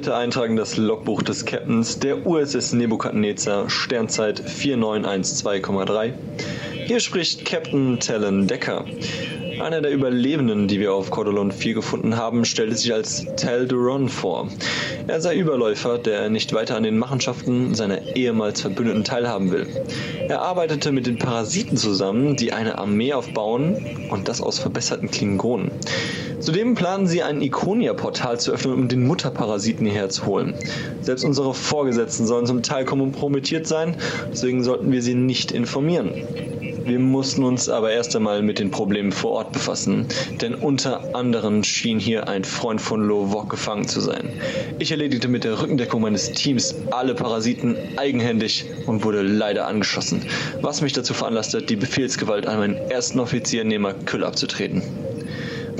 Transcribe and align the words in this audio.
Vierte 0.00 0.16
Eintragen 0.16 0.56
das 0.56 0.78
Logbuch 0.78 1.22
des 1.22 1.44
Captains 1.44 1.98
der 1.98 2.26
USS 2.26 2.72
Nebukadnezar, 2.72 3.68
Sternzeit 3.68 4.40
4912,3. 4.40 6.12
Hier 6.86 7.00
spricht 7.00 7.44
Captain 7.44 8.00
Talon 8.00 8.46
Decker. 8.46 8.86
Einer 9.60 9.82
der 9.82 9.90
Überlebenden, 9.90 10.68
die 10.68 10.80
wir 10.80 10.94
auf 10.94 11.10
Cordolon 11.10 11.52
4 11.52 11.74
gefunden 11.74 12.16
haben, 12.16 12.46
stellte 12.46 12.76
sich 12.76 12.94
als 12.94 13.26
Tal 13.36 13.66
Duron 13.66 14.08
vor. 14.08 14.48
Er 15.06 15.20
sei 15.20 15.36
Überläufer, 15.36 15.98
der 15.98 16.30
nicht 16.30 16.54
weiter 16.54 16.76
an 16.76 16.82
den 16.84 16.98
Machenschaften 16.98 17.74
seiner 17.74 18.16
ehemals 18.16 18.62
Verbündeten 18.62 19.04
teilhaben 19.04 19.52
will. 19.52 19.66
Er 20.28 20.40
arbeitete 20.40 20.92
mit 20.92 21.06
den 21.06 21.18
Parasiten 21.18 21.76
zusammen, 21.76 22.36
die 22.36 22.54
eine 22.54 22.78
Armee 22.78 23.12
aufbauen 23.12 23.76
und 24.08 24.28
das 24.28 24.40
aus 24.40 24.58
verbesserten 24.58 25.10
Klingonen. 25.10 25.70
Zudem 26.40 26.74
planen 26.74 27.06
sie 27.06 27.22
ein 27.22 27.42
Ikonia-Portal 27.42 28.40
zu 28.40 28.52
öffnen, 28.52 28.74
um 28.74 28.88
den 28.88 29.06
Mutterparasiten 29.06 29.86
hierher 29.86 30.08
zu 30.08 30.24
holen. 30.24 30.54
Selbst 31.02 31.24
unsere 31.24 31.52
Vorgesetzten 31.52 32.26
sollen 32.26 32.46
zum 32.46 32.62
Teil 32.62 32.86
kompromittiert 32.86 33.66
sein, 33.66 33.94
deswegen 34.32 34.64
sollten 34.64 34.90
wir 34.90 35.02
sie 35.02 35.14
nicht 35.14 35.52
informieren. 35.52 36.12
Wir 36.84 36.98
mussten 36.98 37.44
uns 37.44 37.68
aber 37.68 37.92
erst 37.92 38.16
einmal 38.16 38.42
mit 38.42 38.58
den 38.58 38.70
Problemen 38.70 39.12
vor 39.12 39.32
Ort 39.32 39.52
befassen, 39.52 40.06
denn 40.40 40.54
unter 40.54 41.14
anderem 41.14 41.62
schien 41.62 42.00
hier 42.00 42.26
ein 42.26 42.42
Freund 42.42 42.80
von 42.80 43.06
Lovok 43.06 43.50
gefangen 43.50 43.86
zu 43.86 44.00
sein. 44.00 44.30
Ich 44.78 44.90
erledigte 44.90 45.28
mit 45.28 45.44
der 45.44 45.60
Rückendeckung 45.60 46.00
meines 46.00 46.32
Teams 46.32 46.74
alle 46.90 47.14
Parasiten 47.14 47.76
eigenhändig 47.96 48.64
und 48.86 49.04
wurde 49.04 49.20
leider 49.20 49.66
angeschossen, 49.66 50.22
was 50.62 50.80
mich 50.80 50.94
dazu 50.94 51.12
veranlasste, 51.12 51.60
die 51.60 51.76
Befehlsgewalt 51.76 52.46
an 52.46 52.58
meinen 52.58 52.90
ersten 52.90 53.20
Offizier 53.20 53.62
Nehmer 53.64 53.92
Küll 53.92 54.24
abzutreten. 54.24 54.82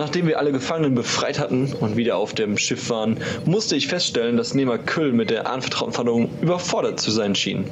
Nachdem 0.00 0.26
wir 0.26 0.38
alle 0.38 0.50
Gefangenen 0.50 0.94
befreit 0.94 1.38
hatten 1.38 1.74
und 1.78 1.98
wieder 1.98 2.16
auf 2.16 2.32
dem 2.32 2.56
Schiff 2.56 2.88
waren, 2.88 3.18
musste 3.44 3.76
ich 3.76 3.86
feststellen, 3.86 4.38
dass 4.38 4.54
Nehmer 4.54 4.78
Küll 4.78 5.12
mit 5.12 5.28
der 5.28 5.46
anvertrauten 5.46 5.92
Verhandlung 5.92 6.30
überfordert 6.40 6.98
zu 6.98 7.10
sein 7.10 7.34
schien. 7.34 7.66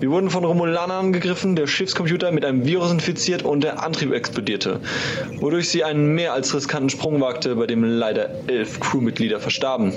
Wir 0.00 0.10
wurden 0.10 0.30
von 0.30 0.46
Romulanern 0.46 1.08
angegriffen, 1.08 1.56
der 1.56 1.66
Schiffscomputer 1.66 2.32
mit 2.32 2.46
einem 2.46 2.64
Virus 2.64 2.90
infiziert 2.90 3.42
und 3.42 3.62
der 3.64 3.84
Antrieb 3.84 4.14
explodierte, 4.14 4.80
wodurch 5.40 5.68
sie 5.68 5.84
einen 5.84 6.14
mehr 6.14 6.32
als 6.32 6.54
riskanten 6.54 6.88
Sprung 6.88 7.20
wagte, 7.20 7.54
bei 7.56 7.66
dem 7.66 7.84
leider 7.84 8.30
elf 8.46 8.80
Crewmitglieder 8.80 9.38
verstarben. 9.38 9.92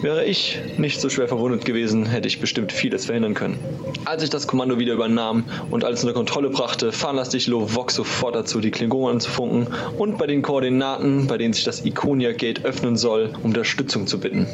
Wäre 0.00 0.24
ich 0.24 0.58
nicht 0.76 1.00
so 1.00 1.08
schwer 1.08 1.26
verwundet 1.28 1.64
gewesen, 1.64 2.06
hätte 2.06 2.28
ich 2.28 2.40
bestimmt 2.40 2.72
vieles 2.72 3.06
verhindern 3.06 3.34
können. 3.34 3.58
Als 4.04 4.22
ich 4.22 4.30
das 4.30 4.46
Kommando 4.46 4.78
wieder 4.78 4.94
übernahm 4.94 5.44
und 5.70 5.84
alles 5.84 6.04
unter 6.04 6.14
Kontrolle 6.14 6.50
brachte, 6.50 6.92
veranlasste 6.92 7.36
ich 7.36 7.48
Lovok 7.48 7.90
sofort 7.90 8.36
dazu, 8.36 8.60
die 8.60 8.70
Klingonen 8.70 9.16
anzufunken 9.16 9.66
und 9.98 10.16
bei 10.16 10.26
den 10.26 10.42
Koordinaten, 10.42 11.26
bei 11.26 11.36
denen 11.36 11.52
sich 11.52 11.64
das 11.64 11.84
Iconia 11.84 12.32
Gate 12.32 12.64
öffnen 12.64 12.96
soll, 12.96 13.30
um 13.42 13.52
Unterstützung 13.58 14.06
zu 14.06 14.20
bitten. 14.20 14.46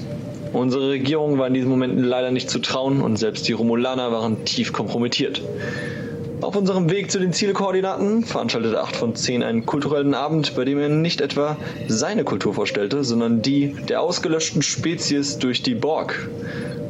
Unsere 0.54 0.88
Regierung 0.88 1.36
war 1.36 1.48
in 1.48 1.54
diesem 1.54 1.68
Moment 1.68 2.00
leider 2.00 2.30
nicht 2.30 2.48
zu 2.48 2.58
trauen 2.58 3.02
und 3.02 3.16
selbst 3.16 3.46
die 3.46 3.52
Romulaner 3.52 4.12
waren 4.12 4.46
tief 4.46 4.72
kompromittiert. 4.72 5.42
Auf 6.40 6.56
unserem 6.56 6.90
Weg 6.90 7.10
zu 7.10 7.18
den 7.18 7.32
Zielkoordinaten 7.32 8.24
veranstaltete 8.24 8.80
8 8.80 8.96
von 8.96 9.14
10 9.14 9.42
einen 9.42 9.66
kulturellen 9.66 10.14
Abend, 10.14 10.54
bei 10.56 10.64
dem 10.64 10.78
er 10.78 10.88
nicht 10.88 11.20
etwa 11.20 11.56
seine 11.88 12.24
Kultur 12.24 12.54
vorstellte, 12.54 13.04
sondern 13.04 13.40
die 13.40 13.74
der 13.88 14.00
ausgelöschten 14.00 14.62
Spezies 14.62 15.38
durch 15.38 15.62
die 15.62 15.74
Borg. 15.74 16.28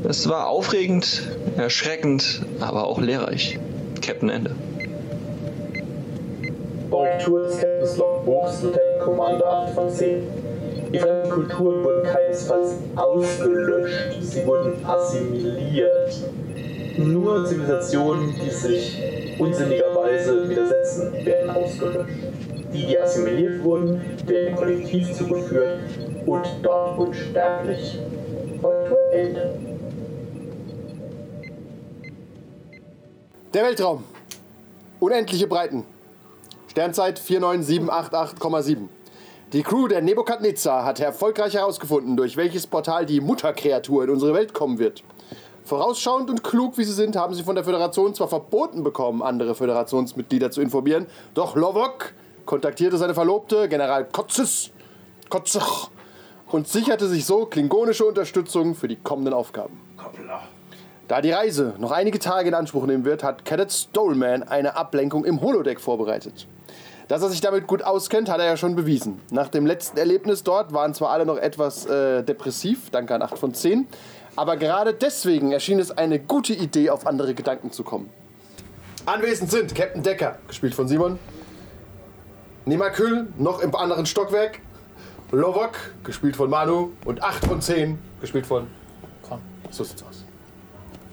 Es 0.09 0.29
war 0.29 0.49
aufregend, 0.49 1.23
erschreckend, 1.57 2.43
aber 2.61 2.87
auch 2.87 3.01
lehrreich. 3.01 3.59
Captain 4.03 4.29
Ende. 4.29 4.55
Korrektur 6.91 7.43
des 7.43 7.59
Captains 7.59 7.97
Logbuchs, 7.97 8.63
Lieutenant 8.63 9.01
Commander 9.03 9.47
8 9.47 9.75
von 9.75 9.91
10. 9.91 10.23
Die 10.93 10.99
fremden 10.99 11.31
Kulturen 11.31 11.85
wurden 11.85 12.05
keinesfalls 12.05 12.75
ausgelöscht, 12.95 14.17
sie 14.21 14.47
wurden 14.47 14.85
assimiliert. 14.85 16.15
Nur 16.97 17.45
Zivilisationen, 17.45 18.35
die 18.45 18.51
sich 18.51 19.03
unsinnigerweise 19.39 20.49
widersetzen, 20.49 21.13
werden 21.25 21.51
ausgelöscht. 21.51 22.11
Die, 22.73 22.87
die 22.87 22.99
assimiliert 22.99 23.63
wurden, 23.63 24.01
werden 24.27 24.57
Kollektiv 24.57 25.17
zugeführt 25.17 25.81
und 26.27 26.47
dort 26.63 26.99
unsterblich. 26.99 27.99
Korrektur 28.61 28.99
Ende. 29.13 29.59
Der 33.53 33.63
Weltraum. 33.63 34.05
Unendliche 34.99 35.47
Breiten. 35.47 35.85
Sternzeit 36.69 37.21
49788,7. 37.21 38.89
Die 39.53 39.63
Crew 39.63 39.87
der 39.87 40.03
Nebukadnezar 40.03 40.85
hat 40.85 40.99
erfolgreich 40.99 41.55
herausgefunden, 41.55 42.17
durch 42.17 42.37
welches 42.37 42.67
Portal 42.67 43.07
die 43.07 43.21
Mutterkreatur 43.21 44.03
in 44.03 44.11
unsere 44.11 44.35
Welt 44.35 44.53
kommen 44.53 44.81
wird. 44.81 45.05
Vorausschauend 45.65 46.29
und 46.29 46.45
klug 46.45 46.77
wie 46.77 46.85
sie 46.85 46.93
sind, 46.93 47.17
haben 47.17 47.33
sie 47.33 47.43
von 47.43 47.55
der 47.55 47.65
Föderation 47.65 48.15
zwar 48.15 48.29
verboten 48.29 48.85
bekommen, 48.85 49.23
andere 49.23 49.55
Föderationsmitglieder 49.55 50.51
zu 50.51 50.61
informieren, 50.61 51.07
doch 51.33 51.57
Lovok 51.57 52.13
kontaktierte 52.45 52.99
seine 52.99 53.15
Verlobte, 53.15 53.69
General 53.71 54.05
Kotzes, 54.05 54.71
Kotzach, 55.31 55.89
und 56.51 56.69
sicherte 56.69 57.09
sich 57.09 57.25
so 57.25 57.47
klingonische 57.47 58.05
Unterstützung 58.05 58.75
für 58.75 58.89
die 58.89 58.97
kommenden 58.97 59.33
Aufgaben. 59.33 59.81
Da 61.09 61.23
die 61.23 61.33
Reise 61.33 61.75
noch 61.79 61.91
einige 61.91 62.19
Tage 62.19 62.49
in 62.49 62.55
Anspruch 62.55 62.85
nehmen 62.85 63.07
wird, 63.07 63.25
hat 63.25 63.47
Cadet 63.47 63.73
Stolman 63.73 64.43
eine 64.43 64.77
Ablenkung 64.77 65.25
im 65.25 65.41
Holodeck 65.41 65.81
vorbereitet. 65.81 66.47
Dass 67.09 67.23
er 67.23 67.29
sich 67.29 67.43
damit 67.43 67.67
gut 67.67 67.83
auskennt, 67.83 68.31
hat 68.31 68.39
er 68.39 68.47
ja 68.47 68.57
schon 68.57 68.77
bewiesen. 68.77 69.21
Nach 69.31 69.49
dem 69.49 69.67
letzten 69.67 69.99
Erlebnis 69.99 70.43
dort 70.43 70.73
waren 70.73 70.95
zwar 70.95 71.11
alle 71.11 71.27
noch 71.27 71.37
etwas 71.37 71.85
äh, 71.85 72.23
depressiv, 72.23 72.91
danke 72.91 73.15
an 73.15 73.21
8 73.21 73.39
von 73.39 73.53
10, 73.53 73.87
aber 74.37 74.57
gerade 74.57 74.95
deswegen 74.95 75.53
erschien 75.53 75.79
es 75.79 75.91
eine 75.91 76.19
gute 76.19 76.53
Idee, 76.53 76.91
auf 76.91 77.07
andere 77.07 77.35
Gedanken 77.35 77.71
zu 77.73 77.83
kommen. 77.85 78.11
Anwesend 79.07 79.51
sind 79.51 79.75
Captain 79.75 80.03
Decker, 80.03 80.39
gespielt 80.49 80.75
von 80.75 80.89
Simon, 80.89 81.19
Nima 82.65 82.89
Kühl, 82.91 83.27
noch 83.37 83.61
im 83.61 83.75
anderen 83.75 84.07
Stockwerk, 84.07 84.61
Lovok, 85.31 85.73
gespielt 86.05 86.37
von 86.37 86.49
Manu, 86.49 86.91
und 87.05 87.23
8 87.23 87.45
von 87.47 87.61
10, 87.61 87.99
gespielt 88.21 88.47
von 88.47 88.67
Con. 89.29 89.41
So 89.71 89.85
sieht's 89.85 90.03
aus. 90.03 90.25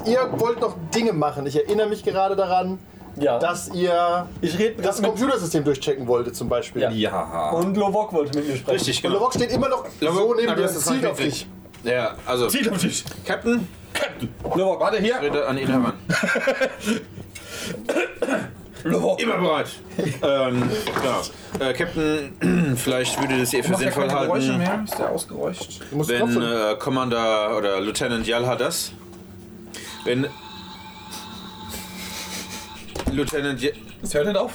Ihr 0.07 0.19
wollt 0.39 0.61
noch 0.61 0.75
Dinge 0.95 1.11
machen. 1.13 1.45
Ich 1.45 1.55
erinnere 1.55 1.87
mich 1.89 2.03
gerade 2.03 2.35
daran, 2.35 2.79
Ja. 3.17 3.39
dass 3.39 3.69
ihr 3.73 4.27
Ich 4.41 4.57
rede 4.57 4.81
das 4.81 5.01
Computersystem 5.01 5.63
durchchecken 5.63 6.07
wolltet 6.07 6.35
zum 6.35 6.47
Beispiel. 6.47 6.89
Ja. 6.93 7.49
Und 7.51 7.75
Lovok 7.75 8.13
wollte 8.13 8.37
mit 8.37 8.47
mir 8.47 8.55
sprechen. 8.55 8.71
Richtig, 8.77 8.97
Und 8.97 9.01
genau. 9.03 9.15
Lovok 9.15 9.33
steht 9.33 9.51
immer 9.51 9.67
noch 9.69 9.85
Lovok- 9.99 10.13
so 10.15 10.33
neben 10.35 10.55
dir, 10.55 10.67
zielt 10.67 11.05
auf 11.05 11.17
dich. 11.17 11.47
Ja, 11.83 12.15
also. 12.25 12.47
Ziel 12.47 12.69
auf 12.69 12.77
dich. 12.79 13.03
Captain, 13.25 13.67
Lovok, 14.55 14.79
warte 14.79 14.97
ich 14.97 15.03
hier. 15.05 15.19
rede 15.21 15.47
an 15.47 15.57
ihn 15.57 15.67
heran. 15.67 15.93
Lovok. 18.83 19.21
Immer 19.21 19.37
bereit. 19.37 19.67
ähm, 20.23 20.69
ja. 21.03 21.67
Äh, 21.69 21.73
Captain, 21.73 22.75
vielleicht 22.77 23.19
würde 23.21 23.37
das 23.39 23.53
ihr 23.53 23.63
für 23.63 23.71
Macht 23.73 23.81
ja 23.81 23.91
sinnvoll 23.91 24.07
keine 24.07 24.25
Geräusche 24.27 24.47
halten, 24.47 24.57
mehr. 24.57 24.81
Ist 24.83 24.97
der 24.97 25.09
ausgeräuscht? 25.09 25.79
Wenn 25.91 26.41
äh, 26.41 26.75
Commander 26.79 27.55
oder 27.57 27.79
Lieutenant 27.79 28.25
Yalha 28.25 28.55
das, 28.55 28.91
wenn 30.05 30.25
Lieutenant, 33.11 33.61
Ye- 33.61 33.73
Es 34.01 34.13
hört 34.15 34.25
nicht 34.27 34.37
auf. 34.37 34.53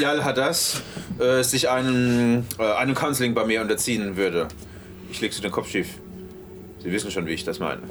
Jal 0.00 0.24
Hadas 0.24 0.82
äh, 1.20 1.42
sich 1.42 1.68
einem, 1.68 2.44
äh, 2.58 2.72
einem 2.72 2.94
Counseling 2.94 3.34
bei 3.34 3.44
mir 3.44 3.60
unterziehen 3.60 4.16
würde. 4.16 4.48
Ich 5.10 5.20
leg 5.20 5.32
sie 5.32 5.42
den 5.42 5.52
Kopf 5.52 5.68
schief. 5.68 5.88
Sie 6.82 6.90
wissen 6.90 7.10
schon, 7.10 7.26
wie 7.26 7.32
ich 7.32 7.44
das 7.44 7.60
meine. 7.60 7.82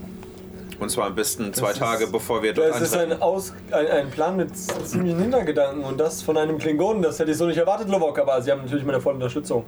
Und 0.79 0.89
zwar 0.89 1.05
am 1.07 1.15
besten 1.15 1.53
zwei 1.53 1.73
Tage, 1.73 2.07
bevor 2.07 2.41
wir 2.41 2.53
dort 2.53 2.69
Das 2.69 2.81
ist 2.81 2.97
ein, 2.97 3.21
Aus, 3.21 3.53
ein, 3.71 3.87
ein 3.87 4.09
Plan 4.09 4.35
mit 4.35 4.49
ziemlichen 4.57 5.19
Hintergedanken 5.19 5.83
und 5.83 5.99
das 5.99 6.23
von 6.23 6.35
einem 6.37 6.57
Klingonen. 6.57 7.03
Das 7.03 7.19
hätte 7.19 7.31
ich 7.31 7.37
so 7.37 7.45
nicht 7.45 7.57
erwartet, 7.57 7.87
Lovok, 7.87 8.17
aber 8.17 8.41
Sie 8.41 8.51
haben 8.51 8.63
natürlich 8.63 8.83
meine 8.83 8.99
volle 8.99 9.15
Unterstützung. 9.15 9.67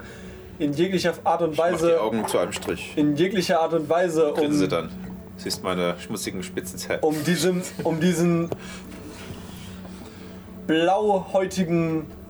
In 0.60 0.74
jeglicher 0.74 1.14
Art 1.24 1.42
und 1.44 1.56
Mach 1.56 1.68
die 1.68 1.74
Weise. 1.74 2.02
Augen 2.02 2.28
zu 2.28 2.38
einem 2.40 2.52
Strich. 2.52 2.94
In 2.96 3.16
jeglicher 3.16 3.62
Art 3.62 3.74
und 3.74 3.88
Weise, 3.90 4.34
um, 4.34 4.70
dann. 4.70 4.90
Siehst 5.38 5.64
meine 5.64 5.96
schmutzigen 6.00 6.42
Spitzenzähne. 6.44 7.00
um 7.02 7.24
diesem, 7.24 7.62
um 7.84 8.00
diesen 8.00 8.50
blauhäutigen 10.68 12.06
Ich 12.08 12.23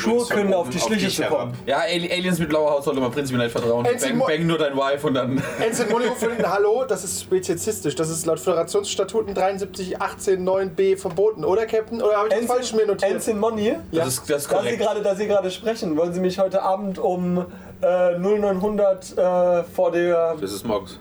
Schurken 0.00 0.52
auf 0.54 0.70
die 0.70 0.78
Schliche 0.78 1.08
zu 1.08 1.22
kommen. 1.24 1.54
Ja, 1.66 1.78
Ali- 1.78 2.10
Aliens 2.10 2.38
mit 2.38 2.48
blauer 2.48 2.70
Haut 2.72 2.84
sollte 2.84 3.00
man 3.00 3.10
prinzipiell 3.10 3.44
nicht 3.44 3.52
vertrauen. 3.52 3.84
Bang, 3.84 4.18
bang 4.18 4.46
nur 4.46 4.58
dein 4.58 4.76
Wife 4.76 5.06
und 5.06 5.14
dann. 5.14 5.42
Ensign 5.64 5.88
völlig 5.88 6.46
Hallo, 6.46 6.84
das 6.88 7.04
ist 7.04 7.22
speziesistisch. 7.22 7.94
Das 7.94 8.08
ist 8.08 8.24
laut 8.26 8.40
Föderationsstatuten 8.40 9.34
73 9.34 10.00
18 10.00 10.46
9b 10.48 10.96
verboten, 10.96 11.44
oder 11.44 11.66
Captain? 11.66 12.00
Oder 12.02 12.16
habe 12.16 12.28
ich 12.28 12.34
das 12.34 12.46
falsch 12.46 12.72
mir 12.74 12.86
notiert? 12.86 13.12
Ensign 13.12 13.38
Money, 13.38 13.74
Das 13.92 14.08
ist, 14.08 14.30
das 14.30 14.42
ist 14.42 14.52
da 14.52 14.58
Sie 14.58 14.64
korrekt. 14.64 14.78
gerade, 14.80 15.02
da 15.02 15.14
Sie 15.14 15.26
gerade 15.26 15.50
sprechen, 15.50 15.96
wollen 15.96 16.12
Sie 16.12 16.20
mich 16.20 16.38
heute 16.38 16.62
Abend 16.62 16.98
um 16.98 17.44
äh, 17.82 18.18
0900 18.18 19.18
äh, 19.18 19.62
vor 19.64 19.90
der 19.92 20.34
Das 20.40 20.52
ist 20.52 20.66
morgens. 20.66 20.98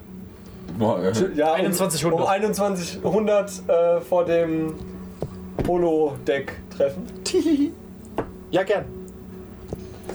Boah, 0.77 0.99
ja. 1.01 1.55
ja, 1.55 1.65
um, 1.65 1.71
2100. 1.71 2.47
um 2.47 2.53
2100 2.53 3.51
äh, 3.69 4.01
vor 4.01 4.25
dem 4.25 4.73
Holodeck 5.67 6.53
treffen. 6.75 7.07
Ja, 8.55 8.63
gern. 8.63 8.85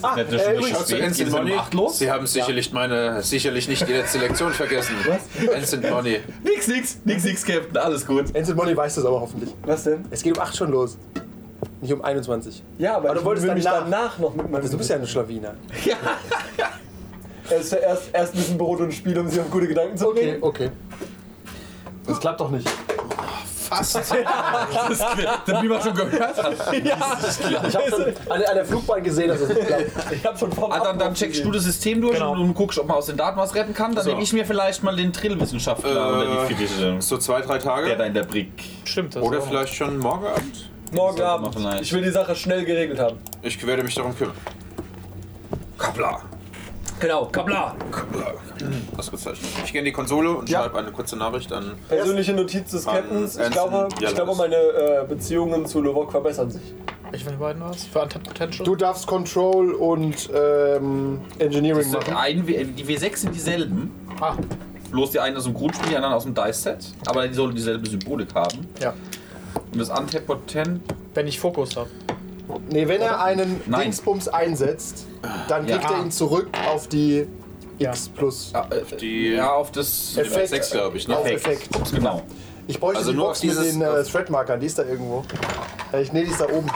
Ah, 0.01 0.17
Hätte 0.17 0.35
äh, 0.37 0.39
schon 0.39 0.53
übrigens, 0.55 0.69
geschafft. 0.71 0.89
Spät, 0.91 1.15
geht 1.15 1.29
es 1.29 1.35
um 1.35 1.53
acht 1.59 1.75
los? 1.75 1.99
Sie 1.99 2.11
haben 2.11 2.27
sicherlich 2.27 2.73
meine, 2.73 3.23
sicherlich 3.23 3.69
nicht 3.69 3.87
die 3.87 3.93
letzte 3.93 4.17
Lektion 4.17 4.51
vergessen. 4.51 4.95
Ensign 5.55 5.83
Money. 5.91 6.21
Nix, 6.43 6.69
nix, 6.69 6.97
nix, 7.05 7.25
nix, 7.25 7.45
Captain. 7.45 7.77
Alles 7.77 8.07
gut. 8.07 8.35
Ensign 8.35 8.57
Molly 8.57 8.75
weiß 8.75 8.95
das 8.95 9.05
aber 9.05 9.21
hoffentlich. 9.21 9.51
Was 9.67 9.85
denn? 9.85 10.07
Es 10.11 10.23
geht 10.23 10.39
um 10.39 10.43
8 10.43 10.57
schon 10.57 10.71
los. 10.71 10.97
Nicht 11.83 11.93
um 11.93 12.01
21. 12.03 12.63
Ja, 12.79 12.97
aber, 12.97 13.11
Aber 13.11 13.15
du 13.17 13.21
ich 13.21 13.27
wolltest 13.27 13.47
mich 13.55 13.63
danach- 13.63 13.85
danach 13.91 14.19
noch 14.19 14.35
mit 14.35 14.47
meinem. 14.51 14.63
Also, 14.63 14.71
du 14.73 14.79
bist 14.79 14.89
ja 14.89 14.97
eine 14.97 15.07
Schlawiner. 15.07 15.53
erst, 17.51 17.73
erst, 17.75 18.03
erst 18.15 18.35
ein 18.35 18.39
bisschen 18.39 18.57
Brot 18.57 18.81
und 18.81 18.95
Spiel, 18.95 19.19
um 19.19 19.29
sie 19.29 19.39
auf 19.41 19.51
gute 19.51 19.69
Gedanken 19.69 19.99
zu 19.99 20.09
Okay, 20.09 20.21
bringen. 20.23 20.39
okay. 20.43 20.71
Das 22.07 22.19
klappt 22.19 22.41
doch 22.41 22.51
nicht. 22.51 22.67
Das, 23.71 23.95
wie 25.63 25.69
man 25.69 25.81
schon 25.83 25.95
gehört 25.95 26.43
hat. 26.43 26.73
Ich 26.73 26.93
habe 26.93 27.91
schon 27.91 28.03
an, 28.29 28.43
an 28.43 28.55
der 28.55 28.65
Flugbahn 28.65 29.03
gesehen, 29.03 29.29
dass 29.29 29.41
es 29.41 29.49
nicht 29.49 29.67
klappt. 29.67 29.85
Ich 30.13 30.27
hab 30.27 30.39
schon 30.39 30.53
vom 30.53 30.73
Ah, 30.73 30.81
dann, 30.81 30.99
dann 30.99 31.15
checkst 31.15 31.41
du 31.45 31.51
gesehen. 31.51 31.53
das 31.53 31.65
System 31.65 32.01
durch 32.01 32.15
Genau. 32.15 32.33
und, 32.33 32.41
und 32.41 32.55
guckst, 32.55 32.79
ob 32.79 32.87
man 32.89 32.97
aus 32.97 33.07
den 33.07 33.17
Daten 33.17 33.37
was 33.39 33.55
retten 33.55 33.73
kann. 33.75 33.95
Dann 33.95 34.05
So. 34.05 34.11
nehme 34.11 34.23
ich 34.23 34.33
mir 34.33 34.45
vielleicht 34.45 34.83
mal 34.83 34.95
den 34.97 35.13
Trillwissenschaftler 35.13 35.91
Äh, 35.91 36.13
oder 36.13 36.27
die 36.49 36.55
Fittiche. 36.55 36.97
So 37.01 37.19
zwei, 37.19 37.41
drei 37.43 37.59
Der 37.59 37.65
da 37.65 37.75
Tage. 37.77 38.03
in 38.05 38.15
der 38.15 38.25
Brick. 38.25 38.53
Stimmt 38.85 39.15
das. 39.17 39.23
Oder 39.23 39.41
vielleicht 39.41 39.75
schon 39.75 39.99
morgen 39.99 40.27
Abend. 40.27 40.71
Morgen 40.93 41.23
Abend. 41.23 41.57
Ich 41.81 41.93
will 41.93 42.03
die 42.03 42.11
Sache 42.11 42.35
schnell 42.35 42.65
geregelt 42.65 42.99
haben. 42.99 43.19
Ich 43.43 43.65
werde 43.65 43.83
mich 43.85 43.95
darum 43.95 44.17
kümmern. 44.17 44.35
Kapla. 45.79 46.21
Genau, 47.01 47.27
Kabla. 47.27 47.75
Kapla. 47.91 48.35
Ausgezeichnet. 48.97 49.49
Ich 49.65 49.73
gehe 49.73 49.81
in 49.81 49.85
die 49.87 49.93
Konsole 49.93 50.31
und 50.31 50.49
Ja. 50.49 50.61
schreibe 50.61 50.79
eine 50.79 50.93
kurze 50.93 51.17
Nachricht 51.17 51.53
an. 51.53 51.73
Persönliche 51.89 52.33
Notiz 52.35 52.71
des 52.71 52.85
Captains. 52.85 53.39
Ich 53.39 53.51
glaube, 53.51 53.89
ich 54.01 54.15
glaube 54.15 54.35
meine 54.37 54.55
äh, 54.57 55.05
Beziehungen 55.09 55.65
zu 55.67 55.81
Lovok 55.81 56.11
verbessern 56.11 56.51
sich. 56.51 56.63
Welche 57.11 57.25
von 57.25 57.35
den 57.35 57.41
beiden 57.41 57.63
war 57.63 57.71
es? 57.71 57.87
Für 57.87 58.03
Untapped 58.03 58.27
Potential? 58.29 58.65
Du 58.65 58.77
darfst 58.77 59.07
Control 59.07 59.73
und 59.73 60.29
ähm, 60.35 61.21
Engineering 61.39 61.91
machen. 61.91 62.15
Ein, 62.15 62.47
die 62.47 62.85
W6 62.85 63.17
sind 63.17 63.35
dieselben. 63.35 63.91
ah, 64.21 64.35
Bloß 64.93 65.13
die 65.13 65.21
einen 65.21 65.37
aus 65.37 65.45
dem 65.45 65.55
Grundspiel, 65.55 65.89
die 65.91 65.97
anderen 65.97 66.15
aus 66.15 66.25
dem 66.25 66.35
Dice-Set. 66.35 66.85
Aber 67.07 67.27
die 67.27 67.35
sollen 67.35 67.55
dieselbe 67.55 67.89
Symbolik 67.89 68.35
haben. 68.35 68.69
ja. 68.81 68.93
Und 69.73 69.79
das 69.81 69.91
Antepotent. 69.91 70.81
Wenn 71.15 71.27
ich 71.29 71.39
Fokus 71.41 71.77
habe. 71.77 71.89
Nee, 72.71 72.89
wenn 72.89 73.01
er 73.01 73.23
einen 73.23 73.61
Nein. 73.67 73.83
Dingsbums 73.83 74.29
einsetzt, 74.29 75.07
dann 75.49 75.67
Ja. 75.69 75.79
kriegt 75.79 75.91
er 75.91 76.01
ihn 76.03 76.11
zurück 76.11 76.49
auf 76.73 76.89
die 76.89 77.27
Ja. 77.79 77.91
X 77.91 78.09
plus. 78.09 78.53
Äh, 78.55 78.97
Die 78.97 79.29
ja, 79.33 79.53
auf 79.53 79.71
das. 79.73 80.17
Effekt. 80.17 80.49
sechs, 80.49 80.71
glaube 80.71 80.97
ich, 80.99 81.09
ne? 81.09 81.17
Auf 81.17 81.27
Effekt. 81.31 81.69
Genau. 81.95 82.23
Ich 82.67 82.79
bräuchte 82.79 82.99
Also 82.99 83.11
die 83.13 83.17
nur 83.17 83.27
Box 83.27 83.39
auf 83.39 83.43
dieses- 83.43 83.75
mit 83.75 83.83
den 83.83 83.83
äh, 83.83 84.05
Threadmarkern, 84.05 84.61
die 84.61 84.67
ist 84.67 84.79
da 84.79 84.85
irgendwo. 84.85 85.25
Äh, 85.93 86.03
ich, 86.03 86.13
nee, 86.13 86.25
die 86.25 86.31
ist 86.31 86.41
da 86.41 86.45
oben. 86.47 86.69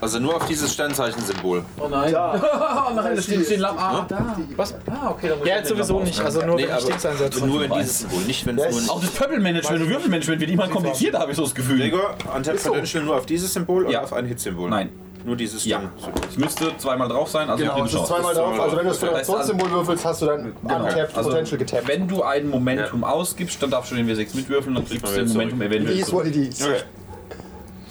Also 0.00 0.18
nur 0.18 0.36
auf 0.36 0.46
dieses 0.46 0.72
Sternzeichen-Symbol. 0.74 1.64
Oh 1.80 1.88
nein. 1.88 2.12
Da. 2.12 2.34
Oh 2.90 2.94
nein, 2.94 3.16
das 3.16 3.24
steht, 3.24 3.44
steht 3.46 3.60
Lamp. 3.60 3.80
Ah, 3.80 4.04
da. 4.08 4.36
Was? 4.56 4.74
Ah, 4.90 5.10
okay, 5.10 5.28
dann 5.30 5.38
muss 5.38 5.48
Ja, 5.48 5.54
ich 5.54 5.60
jetzt 5.60 5.70
den 5.70 5.76
sowieso 5.78 6.00
nicht. 6.00 6.20
Also 6.20 6.44
nur 6.44 6.56
Nee, 6.56 6.68
wenn 6.68 6.76
ich 6.78 6.84
Dings 6.84 7.06
einsetze. 7.06 7.46
nur 7.46 7.64
in 7.64 7.72
dieses 7.72 7.98
Symbol, 8.00 8.20
nicht 8.22 8.46
wenn 8.46 8.58
es 8.58 8.86
nur 8.86 8.94
Auch 8.94 9.00
das 9.00 9.10
Pöppelmanagement 9.10 9.82
und 9.82 9.88
Würfelmanagement 9.88 10.40
wird 10.40 10.50
immer 10.50 10.68
komplizierter, 10.68 11.18
habe 11.20 11.30
ich 11.30 11.36
so 11.36 11.44
das 11.44 11.54
Gefühl. 11.54 11.78
Gregor, 11.78 12.14
Untap. 12.34 12.62
Potential 12.62 13.04
nur 13.04 13.16
auf 13.16 13.26
dieses 13.26 13.52
Symbol 13.54 13.84
Ja. 13.84 13.88
oder 13.88 14.02
auf 14.02 14.12
ein 14.12 14.26
Hit-Symbol? 14.26 14.68
Nein. 14.70 14.90
Nur 15.24 15.36
dieses 15.36 15.64
Ja. 15.64 15.80
Es 16.28 16.36
müsste 16.36 16.76
zweimal 16.76 17.08
drauf 17.08 17.30
sein, 17.30 17.48
also 17.48 17.64
Genau, 17.64 17.82
es 17.84 17.94
ist 17.94 18.06
zweimal 18.06 18.34
drauf. 18.34 18.60
Also 18.60 18.76
wenn 18.76 18.82
du 18.84 18.90
das. 18.90 18.98
Föderationssymbol 18.98 19.70
würfelst, 19.70 20.04
hast 20.04 20.20
du 20.22 20.26
dann 20.26 20.52
untapped 20.62 21.16
Also, 21.16 21.30
Potential 21.30 21.58
getappt. 21.58 21.88
wenn 21.88 22.06
du 22.06 22.22
ein 22.22 22.50
Momentum 22.50 23.04
ausgibst, 23.04 23.62
dann 23.62 23.70
darfst 23.70 23.90
du 23.90 23.94
den 23.96 24.06
W6 24.06 24.36
mitwürfeln, 24.36 24.74
dann 24.74 24.86
kriegst 24.86 25.06
du 25.06 25.10
den 25.18 25.28
Momentum 25.28 25.62
eventuell 25.62 25.96
Dies, 25.96 26.06
zurück. 26.06 26.26
what 26.26 26.36
it 26.36 26.36
is. 26.36 26.58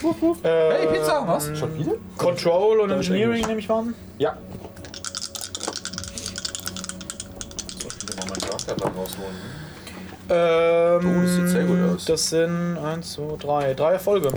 Okay. 0.04 0.34
Hey, 0.44 0.88
Pizza, 0.88 1.24
was? 1.26 1.58
Schon 1.58 1.78
wieder? 1.78 1.94
Control 2.18 2.80
und 2.82 2.92
Engineering 2.92 3.46
nehme 3.48 3.60
ich 3.60 3.70
mal 3.70 3.80
an. 3.80 3.96
Ja. 4.18 4.38
Ähm, 10.30 11.18
Oh, 11.18 11.22
das 11.22 11.36
sieht 11.36 11.50
sehr 11.50 11.64
gut 11.66 11.78
aus. 11.94 12.06
Das 12.06 12.30
sind 12.30 12.78
1, 12.78 13.14
2, 13.14 13.38
3. 13.40 13.74
Drei 13.74 13.94
Erfolge. 13.94 14.32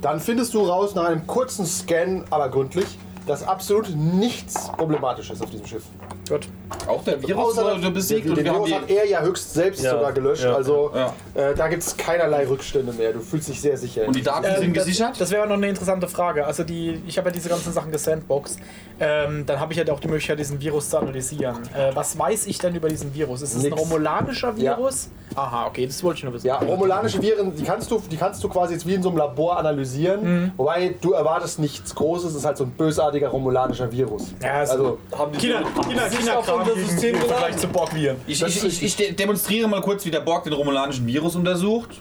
Dann 0.00 0.20
findest 0.20 0.54
du 0.54 0.62
raus 0.66 0.94
nach 0.94 1.04
einem 1.04 1.26
kurzen 1.26 1.64
Scan, 1.66 2.24
aber 2.30 2.48
gründlich, 2.48 2.98
dass 3.26 3.46
absolut 3.46 3.88
nichts 3.94 4.68
problematisch 4.76 5.30
ist 5.30 5.42
auf 5.42 5.50
diesem 5.50 5.66
Schiff. 5.66 5.84
Gut. 6.28 6.48
Auch 6.86 7.04
der 7.04 7.20
Virus 7.22 7.58
Außer 7.58 7.76
wurde 7.76 7.90
besiegt 7.90 8.24
den, 8.24 8.30
und 8.30 8.36
den 8.36 8.44
wir 8.44 8.52
haben 8.52 8.66
Virus 8.66 8.82
hat 8.82 8.90
er 8.90 9.06
ja 9.08 9.20
höchst 9.22 9.54
selbst 9.54 9.82
Ja, 9.82 9.92
sogar 9.92 10.12
gelöscht. 10.12 10.44
ja, 10.44 10.54
also 10.54 10.90
ja. 10.94 11.14
Äh, 11.34 11.54
da 11.54 11.68
gibt 11.68 11.82
es 11.82 11.96
keinerlei 11.96 12.46
Rückstände 12.46 12.92
mehr. 12.92 13.12
Du 13.12 13.20
fühlst 13.20 13.48
dich 13.48 13.60
sehr 13.60 13.76
sicher. 13.76 14.06
Und 14.06 14.16
die 14.16 14.22
Daten 14.22 14.44
Ähm, 14.46 14.56
sind 14.60 14.76
das, 14.76 14.84
gesichert? 14.86 15.20
Das 15.20 15.30
wäre 15.30 15.46
noch 15.46 15.54
eine 15.56 15.68
interessante 15.68 16.08
Frage. 16.08 16.44
Also 16.46 16.64
die, 16.64 17.02
ich 17.06 17.18
habe 17.18 17.28
ja 17.28 17.32
diese 17.34 17.48
ganzen 17.48 17.72
Sachen 17.72 17.90
gesandboxt. 17.92 18.58
Ähm, 19.00 19.44
dann 19.46 19.58
habe 19.60 19.72
ich 19.72 19.78
ja 19.78 19.92
auch 19.92 20.00
die 20.00 20.08
Möglichkeit, 20.08 20.38
diesen 20.38 20.60
Virus 20.60 20.90
zu 20.90 20.98
analysieren. 20.98 21.56
Äh, 21.74 21.94
was 21.94 22.18
weiß 22.18 22.46
ich 22.46 22.58
denn 22.58 22.74
über 22.74 22.88
diesen 22.88 23.12
Virus? 23.14 23.42
Ist 23.42 23.54
es 23.54 23.64
ein 23.64 23.72
romulanischer 23.72 24.52
Ja. 24.56 24.76
Virus? 24.78 25.08
Aha, 25.34 25.66
okay, 25.66 25.86
das 25.86 26.02
wollte 26.04 26.18
ich 26.18 26.24
nur 26.24 26.34
wissen. 26.34 26.46
ja, 26.46 26.56
romulanische 26.58 27.20
Viren, 27.22 27.56
die 27.56 27.62
kannst, 27.64 27.90
du, 27.90 28.02
die 28.10 28.18
kannst 28.18 28.44
du 28.44 28.48
quasi 28.50 28.74
jetzt 28.74 28.86
wie 28.86 28.92
in 28.94 29.02
so 29.02 29.08
einem 29.08 29.16
Labor 29.16 29.56
analysieren. 29.58 30.42
Mhm. 30.42 30.52
Wobei 30.58 30.94
du 31.00 31.12
erwartest 31.12 31.58
nichts 31.58 31.94
Großes, 31.94 32.32
es 32.32 32.36
ist 32.36 32.44
halt 32.44 32.58
so 32.58 32.64
ein 32.64 32.70
bösartiger 32.70 33.28
romulanischer 33.28 33.90
Virus. 33.90 34.34
Ja, 34.42 34.56
also, 34.60 34.72
Also, 34.72 34.98
Haben 35.18 35.32
die 35.32 35.38
China, 35.38 35.62
China, 35.88 36.08
sich 36.08 36.18
Unser 36.62 36.76
System 36.88 37.14
im 37.16 37.22
Vergleich 37.22 37.56
zu 37.56 37.68
Borgviren. 37.68 38.16
Ich, 38.26 38.38
das 38.40 38.56
ich, 38.56 38.64
ich, 38.64 38.82
ich 38.82 38.96
de- 38.96 39.12
demonstriere 39.12 39.68
mal 39.68 39.80
kurz, 39.80 40.04
wie 40.04 40.10
der 40.10 40.20
Borg 40.20 40.44
den 40.44 40.52
romulanischen 40.52 41.06
Virus 41.06 41.36
untersucht. 41.36 42.00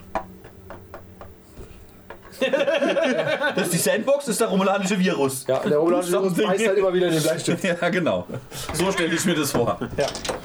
das 3.56 3.66
ist 3.66 3.74
die 3.74 3.78
Sandbox, 3.78 4.26
das 4.26 4.30
ist 4.34 4.42
der 4.42 4.48
romulanische 4.48 4.98
Virus. 4.98 5.46
ja, 5.48 5.60
der 5.60 5.78
romulanische 5.78 6.12
Virus 6.14 6.34
beißt 6.34 6.68
halt 6.68 6.78
immer 6.80 6.92
wieder 6.92 7.08
in 7.08 7.14
den 7.14 7.22
Bleistift. 7.22 7.64
Ja, 7.82 7.90
genau. 7.90 8.26
So 8.74 8.92
stelle 8.92 9.14
ich 9.14 9.24
mir 9.26 9.36
das 9.36 9.52
vor. 9.52 9.78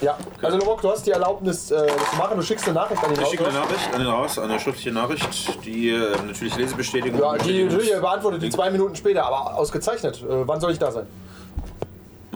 Ja, 0.02 0.18
also 0.42 0.58
Lobok, 0.58 0.82
du 0.82 0.90
hast 0.90 1.06
die 1.06 1.12
Erlaubnis, 1.12 1.70
äh, 1.70 1.86
das 1.86 2.10
zu 2.10 2.16
machen. 2.16 2.36
Du 2.36 2.42
schickst 2.42 2.66
eine 2.66 2.74
Nachricht 2.74 3.02
an 3.02 3.14
den 3.14 3.22
Ich 3.22 3.28
schicke 3.30 3.46
eine 3.46 3.58
raus. 3.58 3.68
Nachricht, 3.70 3.94
eine 3.94 4.06
raus, 4.08 4.38
eine 4.38 4.60
schriftliche 4.60 4.92
Nachricht, 4.92 5.64
die 5.64 5.88
äh, 5.88 6.10
natürlich 6.26 6.54
Lesebestätigung 6.56 7.18
Ja, 7.18 7.38
die 7.38 7.64
natürlich 7.64 7.92
beantwortet 7.92 8.42
die 8.42 8.50
zwei 8.50 8.70
Minuten 8.70 8.94
später, 8.94 9.24
aber 9.24 9.56
ausgezeichnet. 9.56 10.22
Äh, 10.22 10.46
wann 10.46 10.60
soll 10.60 10.72
ich 10.72 10.78
da 10.78 10.92
sein? 10.92 11.06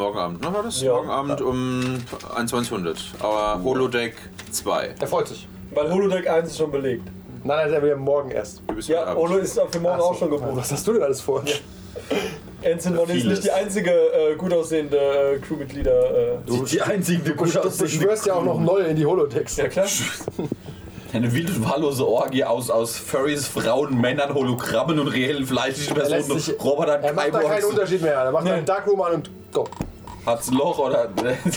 Morgen 0.00 0.18
Abend, 0.18 0.40
ne 0.40 0.54
war 0.54 0.62
das? 0.62 0.80
Ja. 0.80 0.94
Morgen 0.94 1.10
Abend 1.10 1.42
um 1.42 1.98
2100. 2.34 2.96
Aber 3.18 3.62
Holodeck 3.62 4.14
2. 4.50 4.94
Er 4.98 5.06
freut 5.06 5.28
sich. 5.28 5.46
Weil 5.74 5.92
Holodeck 5.92 6.26
1 6.26 6.48
ist 6.48 6.56
schon 6.56 6.70
belegt. 6.70 7.02
Nein, 7.44 7.58
nein, 7.58 7.70
der 7.70 7.82
will 7.82 7.96
morgen 7.96 8.30
erst. 8.30 8.62
Du 8.66 8.76
bist 8.76 8.88
Ja, 8.88 9.14
Holo 9.14 9.36
ist 9.36 9.60
für 9.70 9.78
morgen 9.78 10.00
auch 10.00 10.18
schon 10.18 10.30
gebucht. 10.30 10.52
Was 10.54 10.72
hast 10.72 10.86
du 10.86 10.94
denn 10.94 11.02
alles 11.02 11.20
vor? 11.20 11.44
Ensign 12.62 12.94
Money 12.94 13.12
ist 13.12 13.22
Vieles. 13.22 13.38
nicht 13.40 13.44
die 13.44 13.50
einzige 13.50 13.90
äh, 13.90 14.36
gut 14.36 14.54
aussehende 14.54 14.96
äh, 14.96 15.38
Crewmitglieder. 15.38 16.34
Äh. 16.34 16.38
Die, 16.48 16.64
die 16.64 16.80
einzigen, 16.80 17.22
die 17.22 17.34
Du, 17.36 17.44
du 17.44 17.78
beschwörst 17.78 18.24
ja 18.24 18.34
auch 18.34 18.44
noch 18.44 18.58
neu 18.58 18.78
in 18.78 18.96
die 18.96 19.04
Holodecks. 19.04 19.58
Ja 19.58 19.68
klar. 19.68 19.86
Eine 21.12 21.34
wild 21.34 21.50
und 21.50 21.68
wahllose 21.68 22.06
Orgie 22.06 22.44
aus, 22.44 22.70
aus 22.70 22.96
Furries, 22.96 23.46
Frauen, 23.46 24.00
Männern, 24.00 24.32
Hologrammen 24.32 24.98
und 24.98 25.08
reellen 25.08 25.44
fleischlichen 25.44 25.94
Er, 25.96 26.08
lässt 26.08 26.28
Personen, 26.28 26.40
sich, 26.40 26.64
Robotern, 26.64 27.02
er 27.02 27.12
macht 27.12 27.34
da 27.34 27.42
keinen. 27.42 27.64
Unterschied 27.64 28.00
mehr. 28.00 28.14
Er 28.14 28.32
macht 28.32 28.46
einen 28.46 28.64
Darkroom 28.64 29.02
an 29.02 29.12
und 29.14 29.30
go. 29.52 29.68
Hat's 30.26 30.50
ein 30.50 30.56
Loch 30.56 30.78
oder. 30.78 31.08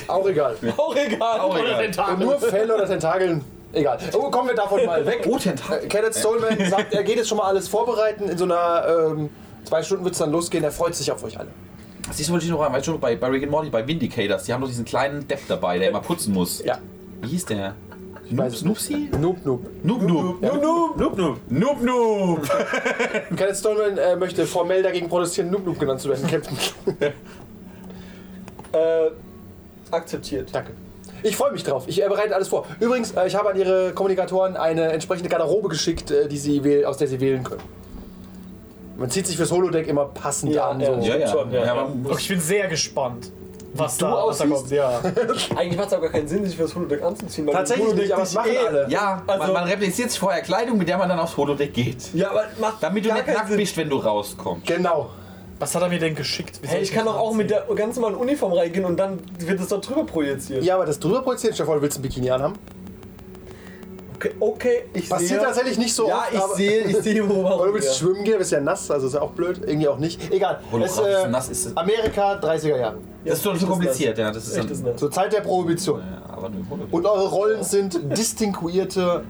Auch 0.08 0.28
egal. 0.28 0.56
Auch 0.78 0.96
egal. 0.96 1.40
Auch 1.40 1.58
egal. 1.58 2.14
Und 2.14 2.20
nur 2.20 2.40
Fell 2.40 2.72
oder 2.72 2.86
Tentakeln 2.86 3.44
Egal. 3.74 3.98
Oh, 4.14 4.30
kommen 4.30 4.50
wir 4.50 4.56
davon 4.56 4.86
mal 4.86 5.04
weg. 5.06 5.26
Oh, 5.28 5.38
Tentakel. 5.38 5.86
Äh, 5.86 5.88
Kenneth 5.88 6.16
Stolman 6.16 6.70
sagt, 6.70 6.94
er 6.94 7.04
geht 7.04 7.18
jetzt 7.18 7.28
schon 7.28 7.40
mal 7.40 7.46
alles 7.48 7.68
vorbereiten. 7.68 8.30
In 8.30 8.38
so 8.38 8.46
einer 8.46 8.86
ähm, 8.88 9.30
zwei 9.66 9.82
Stunden 9.82 10.04
wird 10.04 10.14
es 10.14 10.20
dann 10.20 10.32
losgehen. 10.32 10.64
Er 10.64 10.72
freut 10.72 10.94
sich 10.94 11.12
auf 11.12 11.24
euch 11.24 11.40
alle. 11.40 11.50
Siehst 12.12 12.30
du, 12.30 12.34
wollte 12.34 12.46
ich 12.46 12.52
noch 12.52 12.60
rein, 12.60 12.72
weißt 12.72 12.88
du, 12.88 13.00
bei, 13.00 13.16
bei 13.16 13.28
Rick 13.30 13.44
and 13.44 13.52
Morty, 13.52 13.70
bei 13.70 13.88
Vindicators, 13.88 14.44
die 14.44 14.54
haben 14.54 14.62
doch 14.62 14.68
diesen 14.68 14.86
kleinen 14.86 15.28
Depp 15.28 15.40
dabei, 15.48 15.80
der 15.80 15.90
immer 15.90 16.02
putzen 16.02 16.34
muss. 16.34 16.64
Ja. 16.64 16.78
Wie 17.22 17.30
hieß 17.30 17.46
der? 17.46 17.76
es 18.30 18.60
Snoopsy? 18.60 19.10
Noob, 19.20 19.46
noob. 19.46 19.66
Noob 19.84 20.02
Noob. 20.02 20.44
Ja. 20.44 20.56
Noob, 20.56 21.18
noob. 21.18 21.40
Noob 21.50 21.82
Noob. 21.82 22.50
Kenneth 23.38 23.58
Stolman 23.58 23.98
äh, 23.98 24.16
möchte 24.16 24.46
formell 24.46 24.84
dagegen 24.84 25.08
protestieren, 25.08 25.50
Noob 25.50 25.66
Noob 25.66 25.80
genannt 25.80 26.02
zu 26.02 26.10
werden, 26.10 26.28
Captain. 26.28 26.58
Äh, 28.74 29.12
akzeptiert. 29.92 30.50
Danke. 30.52 30.72
Ich 31.22 31.38
freue 31.38 31.52
mich 31.54 31.64
drauf. 31.64 31.84
Ich 31.88 32.04
äh, 32.04 32.08
bereite 32.10 32.36
alles 32.36 32.48
vor. 32.50 32.66
Übrigens, 32.80 33.12
äh, 33.12 33.28
ich 33.28 33.36
habe 33.36 33.50
an 33.52 33.58
Ihre 33.58 33.94
Kommunikatoren 33.94 34.58
eine 34.58 34.92
entsprechende 34.92 35.30
Garderobe 35.30 35.70
geschickt, 35.70 36.12
äh, 36.12 36.28
die 36.28 36.38
Sie 36.38 36.64
wähl- 36.64 36.86
aus 36.86 36.98
der 36.98 37.08
Sie 37.08 37.20
wählen 37.22 37.44
können. 37.44 37.62
Man 38.98 39.10
zieht 39.10 39.26
sich 39.28 39.38
fürs 39.38 39.52
Holodeck 39.52 39.88
immer 39.88 40.06
passend 40.06 40.54
Ja, 40.54 40.70
an. 40.70 40.80
ja. 40.80 40.94
So. 41.02 41.08
Ja, 41.08 41.16
ja. 41.18 41.28
Schon, 41.28 41.52
ja. 41.52 41.66
ja 41.66 41.88
Oh, 42.12 42.16
ich 42.18 42.28
bin 42.28 42.40
sehr 42.40 42.68
gespannt, 42.68 43.32
was 43.74 43.98
du 43.98 44.06
da, 44.06 44.12
was 44.28 44.38
da 44.38 44.44
aussiehst? 44.46 44.60
kommt. 44.60 44.72
Ja. 44.72 45.02
Eigentlich 45.56 45.78
macht 45.78 45.88
es 45.88 45.94
auch 45.94 46.02
gar 46.02 46.12
keinen 46.12 46.28
Sinn, 46.28 46.46
sich 46.46 46.56
fürs 46.56 46.76
Holodeck 46.76 47.02
anzuziehen. 47.02 47.48
Weil 47.48 47.54
Tatsächlich 47.56 47.86
das 47.88 47.94
Holodeck 47.94 48.04
nicht, 48.06 48.14
aber 48.14 48.22
das 48.22 48.30
dich 48.30 48.38
machen 48.38 48.52
eh- 48.52 48.68
alle. 48.68 48.86
ja, 48.90 49.24
Also- 49.26 49.44
man, 49.46 49.54
man 49.54 49.64
repliziert 49.70 50.12
sich 50.12 50.20
vorher 50.20 50.42
Kleidung, 50.42 50.78
mit 50.78 50.88
der 50.88 50.98
man 50.98 51.10
dann 51.10 51.20
aufs 51.20 51.36
Holodeck 51.38 51.74
geht. 51.74 52.14
Ja, 52.14 52.32
aber 52.32 52.44
macht 52.60 52.82
Damit 52.84 53.06
du 53.06 53.14
nicht 53.14 53.28
nackt 53.28 53.56
bist, 53.56 53.78
wenn 53.78 53.90
du 53.90 53.98
rauskommst. 53.98 54.68
Genau. 54.68 55.10
Was 55.64 55.74
hat 55.76 55.82
er 55.82 55.88
mir 55.88 55.98
denn 56.00 56.14
geschickt? 56.14 56.60
Hey, 56.62 56.82
ich 56.82 56.92
kann 56.92 57.06
doch 57.06 57.16
auch 57.18 57.34
mit 57.34 57.50
der 57.50 57.66
ganz 57.74 57.96
normalen 57.96 58.16
Uniform 58.16 58.52
reingehen 58.52 58.84
und 58.84 58.98
dann 58.98 59.18
wird 59.40 59.62
es 59.62 59.70
da 59.70 59.78
drüber 59.78 60.04
projiziert. 60.06 60.62
Ja, 60.62 60.76
aber 60.76 60.86
das 60.86 61.00
drüber 61.00 61.22
projizieren, 61.22 61.56
Stefan, 61.56 61.82
willst 61.82 61.96
du 61.96 62.02
ein 62.02 62.04
Bikini 62.04 62.30
anhaben? 62.30 62.56
Okay, 64.16 64.32
okay 64.42 64.84
ich 64.94 65.08
Passiert 65.10 65.30
sehe. 65.30 65.40
tatsächlich 65.40 65.78
nicht 65.78 65.94
so 65.96 66.06
Ja, 66.10 66.18
oft. 66.18 66.34
ich 66.34 66.40
aber- 66.42 66.56
sehe, 66.56 66.82
ich 66.84 66.98
sehe, 66.98 67.30
wo 67.30 67.34
Oder 67.48 67.68
du 67.68 67.74
willst 67.76 67.88
ja. 67.88 67.94
schwimmen 67.94 68.26
gehen, 68.26 68.38
bist 68.40 68.52
ja 68.52 68.60
nass, 68.60 68.92
also 68.92 69.08
ist 69.08 69.14
ja 69.14 69.22
auch 69.22 69.32
blöd. 69.32 69.62
Irgendwie 69.66 69.88
auch 69.88 69.98
nicht. 69.98 70.34
Egal. 70.34 70.60
Es, 70.66 70.72
Holographisch 70.74 71.26
äh, 71.26 71.28
nass 71.30 71.48
ist 71.50 71.66
es. 71.68 71.78
Amerika, 71.78 72.34
30er 72.42 72.78
Jahre. 72.78 72.98
Das 73.24 73.36
ist 73.38 73.46
doch 73.46 73.56
so 73.56 73.66
kompliziert, 73.68 74.18
ja. 74.18 74.32
Das 74.32 74.46
ist 74.46 74.58
Echt, 74.58 74.66
das 74.66 74.72
ist 74.72 74.84
dann, 74.84 74.90
nett. 74.92 75.00
Zur 75.00 75.12
Zeit 75.12 75.32
der 75.32 75.40
Prohibition. 75.42 76.02
ja, 76.02 76.30
aber 76.30 76.50
nur. 76.50 76.66
Und 76.92 77.06
eure 77.06 77.30
Rollen 77.30 77.64
sind 77.64 78.02
distinguierte 78.18 79.24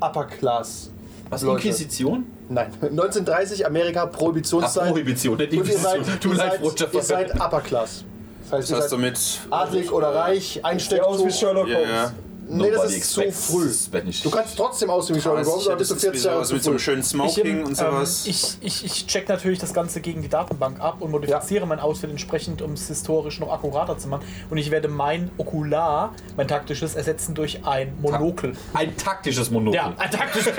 Upper 0.00 0.24
Class. 0.24 0.90
Was, 1.30 1.42
Leute. 1.42 1.66
Inquisition? 1.68 2.26
Nein, 2.48 2.70
1930 2.80 3.66
Amerika, 3.66 4.04
Ach, 4.04 4.16
Prohibitionszeit. 4.16 4.90
Prohibition, 4.90 5.36
nicht 5.36 5.48
Und 5.48 5.52
ihr 5.54 5.60
Inquisition. 5.60 6.04
seid, 6.04 6.24
ihr 6.24 6.34
seid, 6.36 6.62
Roger. 6.62 6.88
ihr 6.92 7.02
seid 7.02 7.34
Upper 7.40 7.60
Class. 7.60 8.04
Das 8.44 8.52
heißt, 8.52 8.70
Das 8.70 8.76
heißt 8.76 8.92
ihr 8.92 8.98
seid 8.98 9.40
adlig 9.50 9.92
oder 9.92 10.14
reich, 10.14 10.60
Sieht 10.78 11.00
aus 11.02 11.24
wie. 11.24 11.30
Sherlock 11.30 11.66
Holmes. 11.66 11.88
ja. 11.88 12.12
Nee, 12.48 12.70
das 12.70 12.92
ist 12.92 13.10
zu 13.10 13.22
expects 13.22 13.46
früh. 13.90 14.10
Du 14.22 14.30
kannst 14.30 14.56
trotzdem 14.56 14.90
aussehen 14.90 15.16
wie 15.16 15.20
Sherlock 15.20 15.46
Holmes, 15.46 15.58
sicher, 15.58 15.70
aber 15.70 15.78
bist 15.78 15.90
du 15.90 15.94
das 15.94 16.04
ist 16.04 16.10
40 16.10 16.12
wie 16.12 16.22
so, 16.22 16.28
Jahre 16.28 16.38
also 16.40 16.48
zu 16.48 16.54
mit 16.54 16.62
so 16.64 16.70
einem 16.70 16.78
früh. 16.78 16.84
schönen 16.84 17.02
Smoking 17.02 17.64
und 17.64 17.76
sowas. 17.76 18.24
Ähm, 18.24 18.30
ich, 18.30 18.56
ich, 18.60 18.84
ich 18.84 19.06
check 19.06 19.28
natürlich 19.28 19.58
das 19.58 19.74
Ganze 19.74 20.00
gegen 20.00 20.22
die 20.22 20.28
Datenbank 20.28 20.80
ab 20.80 20.96
und 21.00 21.10
modifiziere 21.10 21.66
mein 21.66 21.80
Outfit 21.80 22.10
entsprechend, 22.10 22.62
um 22.62 22.72
es 22.72 22.88
historisch 22.88 23.40
noch 23.40 23.52
akkurater 23.52 23.98
zu 23.98 24.08
machen. 24.08 24.24
Und 24.50 24.58
ich 24.58 24.70
werde 24.70 24.88
mein 24.88 25.30
Okular, 25.36 26.14
mein 26.36 26.48
taktisches, 26.48 26.94
ersetzen 26.94 27.34
durch 27.34 27.64
ein 27.64 27.94
Monokel. 28.00 28.52
Ein 28.74 28.96
taktisches 28.96 29.50
Monokel. 29.50 29.76
Ja, 29.76 29.94
ein 29.96 30.10
taktisches. 30.10 30.52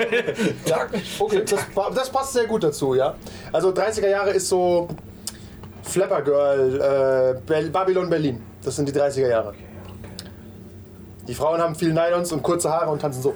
Ja, 0.66 0.86
okay, 1.18 1.42
das, 1.44 1.60
das 1.94 2.10
passt 2.10 2.32
sehr 2.34 2.46
gut 2.46 2.62
dazu, 2.62 2.94
ja. 2.94 3.14
Also 3.52 3.70
30er 3.70 4.08
Jahre 4.08 4.30
ist 4.30 4.48
so 4.48 4.88
Flapper 5.82 6.22
Girl, 6.22 7.34
äh, 7.46 7.68
Babylon 7.70 8.08
Berlin. 8.08 8.42
Das 8.62 8.76
sind 8.76 8.88
die 8.88 8.92
30er 8.92 9.28
Jahre. 9.28 9.54
Die 11.30 11.36
Frauen 11.36 11.60
haben 11.60 11.76
viel 11.76 11.92
Nylons 11.92 12.32
und 12.32 12.42
kurze 12.42 12.68
Haare 12.68 12.90
und 12.90 13.00
tanzen 13.00 13.22
so. 13.22 13.34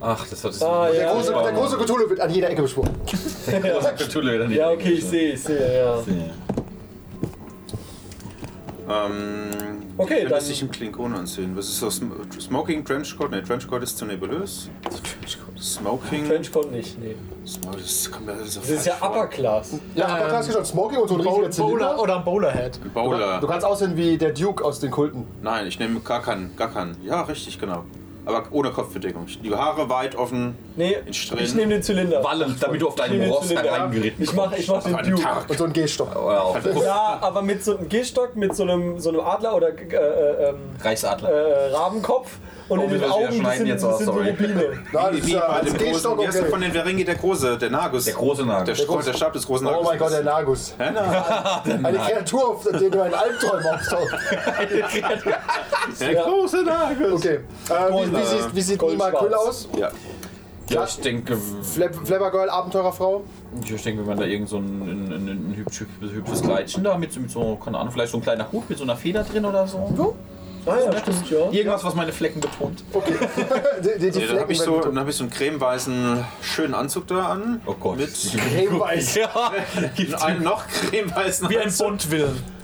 Ach, 0.00 0.26
das 0.28 0.42
hat 0.42 0.50
es. 0.50 0.60
Ah, 0.60 0.88
Der 0.90 1.02
ja. 1.02 1.12
große, 1.12 1.32
der 1.32 1.52
große 1.52 1.76
Cthulhu 1.76 2.10
wird 2.10 2.18
an 2.18 2.28
jeder 2.28 2.50
Ecke 2.50 2.62
beschworen. 2.62 2.90
Ja, 4.50 4.70
okay, 4.70 4.90
ich 4.94 5.04
sehe, 5.04 5.34
ich 5.34 5.42
sehe, 5.44 5.78
ja. 5.78 5.94
Ähm, 8.88 9.50
Okay, 9.98 10.12
ich 10.14 10.18
könnte 10.20 10.34
dann- 10.34 10.40
sich 10.44 10.60
im 10.62 10.70
Klingon 10.70 11.14
anziehen. 11.14 11.56
Was 11.56 11.66
ist 11.68 11.80
so? 11.80 11.88
Sm 11.88 12.12
Smoking, 12.38 12.84
Trenchcoat? 12.84 13.30
Ne, 13.30 13.42
Trenchcoat 13.42 13.82
ist 13.82 13.96
zu 13.96 14.04
nebulös. 14.04 14.68
Smoking. 15.58 16.26
Trenchcoat 16.28 16.70
nicht, 16.70 16.98
nee. 17.00 17.16
Das 17.72 18.10
kommt 18.10 18.26
mir 18.26 18.32
alles 18.32 18.54
so 18.54 18.60
Das 18.60 18.68
ist 18.70 18.86
ja 18.86 18.94
vor. 18.94 19.08
Upper 19.10 19.26
Class. 19.28 19.74
Ja, 19.94 20.06
aber 20.08 20.28
du 20.28 20.32
hast 20.36 20.52
schon 20.52 20.64
Smoking 20.64 20.98
und 20.98 21.08
so 21.08 21.14
ein 21.14 21.20
riesiger 21.20 21.36
Bowler 21.36 21.50
Zylinder. 21.50 22.02
oder 22.02 22.16
ein 22.18 22.24
Bowlerhead. 22.24 22.80
Bowler. 22.92 23.40
Du 23.40 23.46
kannst 23.46 23.64
aussehen 23.66 23.96
wie 23.96 24.18
der 24.18 24.32
Duke 24.32 24.62
aus 24.64 24.80
den 24.80 24.90
Kulten. 24.90 25.24
Nein, 25.42 25.66
ich 25.66 25.78
nehme 25.78 26.00
gar 26.00 26.20
keinen. 26.20 26.54
Gar 26.56 26.70
keinen. 26.72 26.96
Ja, 27.02 27.22
richtig, 27.22 27.58
genau. 27.58 27.84
Aber 28.26 28.42
ohne 28.50 28.70
Kopfbedeckung. 28.72 29.26
Die 29.42 29.54
Haare 29.54 29.88
weit 29.88 30.16
offen. 30.16 30.56
Nee, 30.74 30.96
ich 31.06 31.54
nehme 31.54 31.74
den 31.74 31.82
Zylinder. 31.82 32.22
Wallend, 32.24 32.60
damit 32.60 32.82
du 32.82 32.88
auf 32.88 32.98
Ross 32.98 33.46
Zylinder. 33.48 33.62
hereingeritten 33.62 34.24
Ich 34.24 34.32
mach, 34.34 34.52
ich 34.52 34.68
mach 34.68 34.82
den 34.82 34.94
einen 34.96 35.10
Duke. 35.10 35.22
Tag. 35.22 35.48
Und 35.48 35.58
so 35.58 35.64
ein 35.64 35.72
Gehstock. 35.72 36.10
Oder 36.16 36.42
auf 36.44 36.82
Ja, 36.82 37.18
aber 37.20 37.42
mit 37.42 37.64
so 37.64 37.78
einem 37.78 37.88
Gehstock, 37.88 38.34
mit 38.34 38.56
so 38.56 38.64
einem, 38.64 38.98
so 38.98 39.10
einem 39.10 39.20
Adler 39.20 39.54
oder 39.56 39.68
äh, 39.68 39.94
äh, 39.94 40.48
ähm, 40.48 40.56
Reichsadler. 40.82 41.30
äh, 41.30 41.72
Rabenkopf 41.72 42.38
und 42.68 42.78
Oh, 42.78 42.82
in 42.82 42.90
den 42.90 43.04
Augen 43.04 43.32
sind, 43.56 43.66
jetzt 43.66 43.84
aus, 43.84 43.98
sind 43.98 44.06
so 44.06 44.12
sorry. 44.14 44.30
Rubine. 44.30 44.62
Ja, 44.92 45.02
das 45.04 45.12
Wie, 45.14 45.18
ist 45.18 45.26
wie 45.26 45.32
ja 45.34 45.46
bei 45.52 45.60
dem 45.60 45.76
großen, 45.92 46.16
der 46.18 46.28
okay. 46.28 46.44
von 46.50 46.60
den 46.60 46.72
Veringi, 46.72 47.04
der 47.04 47.14
große, 47.14 47.58
der 47.58 47.70
Nagus. 47.70 48.04
Der 48.06 48.14
große 48.14 48.44
Nagus. 48.44 48.64
Der, 48.86 48.96
der 49.04 49.12
Stab 49.14 49.32
des 49.32 49.46
großen 49.46 49.66
Oh 49.66 49.70
Nagus. 49.70 49.86
mein 49.88 49.98
Gott, 49.98 50.12
der 50.12 50.22
Nagus. 50.24 50.74
Eine 50.78 51.98
Kreatur, 51.98 52.48
auf 52.48 52.62
der 52.64 52.72
du 52.78 52.86
in 52.86 53.14
Albträumen 53.14 53.66
auftauchst. 53.66 54.14
der 56.00 56.14
große 56.16 56.62
Nagus. 56.64 57.12
Okay. 57.24 57.34
Äh, 57.68 57.72
wie, 57.92 58.12
wie, 58.12 58.24
sieht, 58.24 58.54
wie 58.56 58.60
sieht 58.62 58.82
Nima. 58.82 59.10
Küll 59.10 59.34
aus? 59.34 59.68
Ja. 59.78 59.90
Ja, 60.68 60.82
ich 60.84 60.98
denke, 60.98 61.36
Flap, 61.62 61.94
Flapper 62.04 62.30
Girl, 62.32 62.50
Abenteurerfrau? 62.50 63.22
ich 63.62 63.82
denke, 63.84 64.00
wenn 64.00 64.08
man 64.08 64.18
da 64.18 64.24
irgend 64.24 64.48
so 64.48 64.56
ein, 64.56 64.64
ein, 64.82 65.12
ein, 65.12 65.28
ein 65.28 65.54
hübsch, 65.56 65.84
hübsches 66.00 66.42
Kleidchen 66.42 66.82
da 66.82 66.98
mit, 66.98 67.12
so- 67.12 67.20
mit 67.20 67.30
so, 67.30 67.54
keine 67.54 67.78
Ahnung, 67.78 67.92
vielleicht 67.92 68.10
so 68.10 68.18
ein 68.18 68.22
kleiner 68.24 68.50
Hut 68.50 68.68
mit 68.68 68.76
so 68.76 68.82
einer 68.82 68.96
Feder 68.96 69.22
drin 69.22 69.44
oder 69.44 69.64
so. 69.68 70.16
Ah 70.66 70.76
ja, 70.84 70.98
stimmt, 71.00 71.30
ja. 71.30 71.50
Irgendwas, 71.50 71.84
was 71.84 71.94
meine 71.94 72.12
Flecken 72.12 72.40
betont. 72.40 72.82
Die, 73.84 73.98
die, 74.00 74.10
die 74.10 74.18
Ja, 74.18 74.26
dann 74.26 74.40
habe 74.40 74.52
ich, 74.52 74.58
so, 74.58 74.80
dann 74.80 74.98
hab 74.98 75.08
ich 75.08 75.14
so 75.14 75.24
einen 75.24 75.30
cremeweißen 75.30 76.24
schönen 76.42 76.74
Anzug 76.74 77.06
da 77.06 77.26
an. 77.28 77.60
Oh 77.66 77.74
Gott. 77.74 77.98
Mit 77.98 78.10
cremeweiß. 78.54 79.14
Ja, 79.16 79.52
einem 80.22 80.42
noch 80.42 80.66
cremeweißen 80.66 81.48
Wie 81.48 81.58
ein 81.58 81.64
Anzug. 81.64 81.86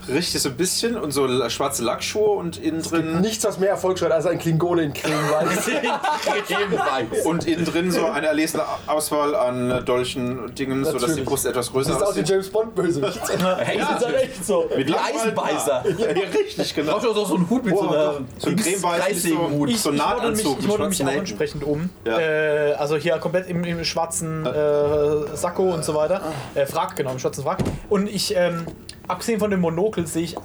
Richtig, 0.09 0.43
so 0.43 0.49
ein 0.49 0.57
bisschen. 0.57 0.97
Und 0.97 1.11
so 1.13 1.29
schwarze 1.49 1.83
Lackschuhe 1.85 2.31
und 2.31 2.57
innen 2.59 2.83
drin. 2.83 3.21
Nichts, 3.21 3.45
was 3.45 3.59
mehr 3.59 3.71
Erfolg 3.71 3.99
schreit 3.99 4.13
als 4.13 4.27
ein 4.27 4.39
Klingone 4.39 4.83
in 4.85 4.93
cremeweiß. 4.93 5.69
Und 7.25 7.47
innen 7.47 7.65
drin 7.65 7.91
so 7.91 8.07
eine 8.07 8.27
erlesene 8.27 8.65
Auswahl 8.87 9.35
an 9.35 9.85
Dolchen 9.85 10.39
und 10.39 10.59
Dingen, 10.59 10.85
sodass 10.85 11.03
die 11.03 11.09
Natürlich. 11.09 11.29
Brust 11.29 11.47
etwas 11.47 11.71
größer 11.71 11.93
Sieht 11.93 12.03
aus 12.03 12.09
wie 12.17 12.21
aussieht. 12.21 12.29
James 12.29 12.51
Bond 12.51 12.75
Bösewicht. 12.75 13.21
Hey, 13.63 13.79
Das 13.79 14.01
ist 14.01 14.07
halt 14.07 14.17
echt 14.23 14.45
so. 14.45 14.69
Mit 14.77 14.89
Die 14.89 14.95
Eisenbeißer. 14.95 15.85
Ja, 15.99 16.07
richtig, 16.39 16.75
genau. 16.75 16.93
Brauchst 16.93 17.07
du 17.07 17.11
auch 17.13 17.29
so 17.29 17.35
einen 17.37 17.49
Hut 17.51 17.65
mit 17.65 17.77
so 17.77 17.83
Oh, 17.85 17.89
einer 17.89 18.05
doch. 18.05 18.21
So 18.39 18.49
ein 18.51 18.57
cremeweißen 18.57 19.01
Kreissägenhut. 19.03 19.69
mit 19.69 19.79
so 19.79 19.89
einem 19.91 19.99
ich 19.99 20.03
model 20.05 20.17
Nahtanzug. 20.17 20.57
mich, 20.57 20.65
ich 20.65 20.69
model 20.71 20.89
mich 20.89 21.05
auch 21.05 21.09
entsprechend 21.11 21.65
um. 21.65 21.91
Ja. 22.05 22.19
Äh, 22.19 22.73
also 22.75 22.97
hier 22.97 23.19
komplett 23.19 23.49
im, 23.49 23.65
im 23.65 23.85
schwarzen 23.85 24.47
äh, 24.47 25.37
Sakko 25.37 25.73
und 25.75 25.85
so 25.85 25.95
weiter. 25.95 26.21
Äh, 26.55 26.67
Frack, 26.67 26.97
genau, 26.97 27.13
im 27.13 27.19
schwarzen 27.19 27.43
Frack. 27.45 27.59
Und 27.89 28.09
ich, 28.09 28.35
ähm, 28.37 28.67
abgesehen 29.09 29.39
von 29.41 29.51
dem 29.51 29.61
Monokel, 29.61 30.07
sehe 30.07 30.25
ich, 30.25 30.37
äh, 30.37 30.39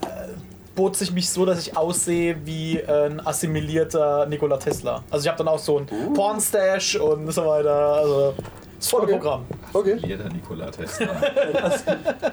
bot 0.76 0.96
sich 0.96 1.12
mich 1.12 1.30
so, 1.30 1.46
dass 1.46 1.60
ich 1.60 1.76
aussehe 1.78 2.38
wie 2.46 2.84
ein 2.84 3.26
assimilierter 3.26 4.26
Nikola 4.28 4.58
Tesla. 4.58 5.04
Also 5.10 5.24
ich 5.26 5.28
habe 5.28 5.38
dann 5.38 5.48
auch 5.48 5.60
so 5.60 5.80
ein 5.80 6.14
Pornstash 6.14 6.96
und 6.98 7.32
so 7.32 7.46
weiter. 7.46 7.76
Also 7.96 8.34
das 8.78 8.88
volle 8.90 9.04
Okay. 9.06 9.14
Programm. 9.14 9.46
Okay. 9.74 9.96
Jeder 10.06 10.30
Nikola 10.30 10.70
Tesla. 10.70 11.08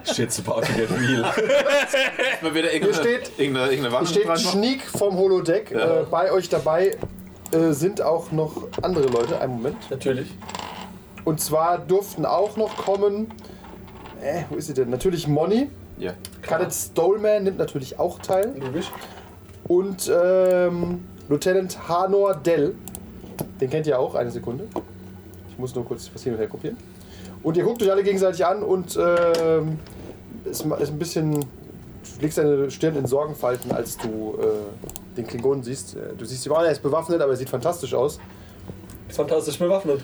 Shit's 0.04 0.40
about 0.46 0.60
to 0.60 0.72
get 0.74 0.90
real. 0.90 1.22
Mal 2.42 2.54
wieder 2.54 2.70
irgendeine, 2.72 2.94
steht- 3.02 3.30
irgendeine, 3.38 3.72
irgendeine 3.72 3.98
Hier 4.06 4.06
steht. 4.36 4.40
Schniek 4.40 4.82
vom 4.82 5.16
Holodeck. 5.16 5.70
Ja. 5.70 6.00
Äh, 6.00 6.04
bei 6.10 6.30
euch 6.30 6.50
dabei 6.50 6.98
äh, 7.52 7.72
sind 7.72 8.02
auch 8.02 8.30
noch 8.30 8.68
andere 8.82 9.06
Leute. 9.06 9.40
Einen 9.40 9.54
Moment. 9.54 9.90
Natürlich. 9.90 10.28
Und 11.24 11.40
zwar 11.40 11.78
durften 11.78 12.26
auch 12.26 12.58
noch 12.58 12.76
kommen. 12.76 13.32
Äh, 14.22 14.42
wo 14.50 14.56
ist 14.56 14.66
sie 14.66 14.74
denn? 14.74 14.90
Natürlich 14.90 15.26
Moni. 15.26 15.70
Ja. 15.98 16.14
Cadet 16.42 16.72
Stolman 16.72 17.44
nimmt 17.44 17.58
natürlich 17.58 17.98
auch 17.98 18.18
teil. 18.18 18.54
Logisch. 18.58 18.90
Und 19.68 20.10
ähm, 20.14 21.04
Lieutenant 21.28 21.88
Hanor 21.88 22.34
Dell. 22.34 22.74
Den 23.60 23.70
kennt 23.70 23.86
ihr 23.86 23.98
auch. 23.98 24.14
Eine 24.14 24.30
Sekunde. 24.30 24.64
Ich 25.50 25.58
muss 25.58 25.74
nur 25.74 25.84
kurz 25.84 26.10
was 26.12 26.22
hin 26.22 26.32
und 26.34 26.38
her 26.38 26.48
kopieren. 26.48 26.76
Und 27.42 27.56
ihr 27.56 27.64
guckt 27.64 27.82
euch 27.82 27.90
alle 27.90 28.02
gegenseitig 28.02 28.44
an 28.44 28.62
und 28.62 28.98
ähm, 29.00 29.78
ist, 30.44 30.64
ist 30.64 30.90
ein 30.90 30.98
bisschen. 30.98 31.32
Du 31.40 32.20
legst 32.20 32.38
deine 32.38 32.70
Stirn 32.70 32.96
in 32.96 33.06
Sorgenfalten, 33.06 33.72
als 33.72 33.96
du 33.96 34.36
äh, 34.40 35.16
den 35.16 35.26
Klingonen 35.26 35.62
siehst. 35.62 35.96
Äh, 35.96 36.14
Du 36.18 36.24
siehst 36.24 36.44
ihn, 36.46 36.52
oh, 36.52 36.56
er 36.56 36.70
ist 36.70 36.82
bewaffnet, 36.82 37.20
aber 37.20 37.32
er 37.32 37.36
sieht 37.36 37.48
fantastisch 37.48 37.94
aus. 37.94 38.18
Ist 39.08 39.16
fantastisch 39.16 39.58
bewaffnet. 39.58 40.02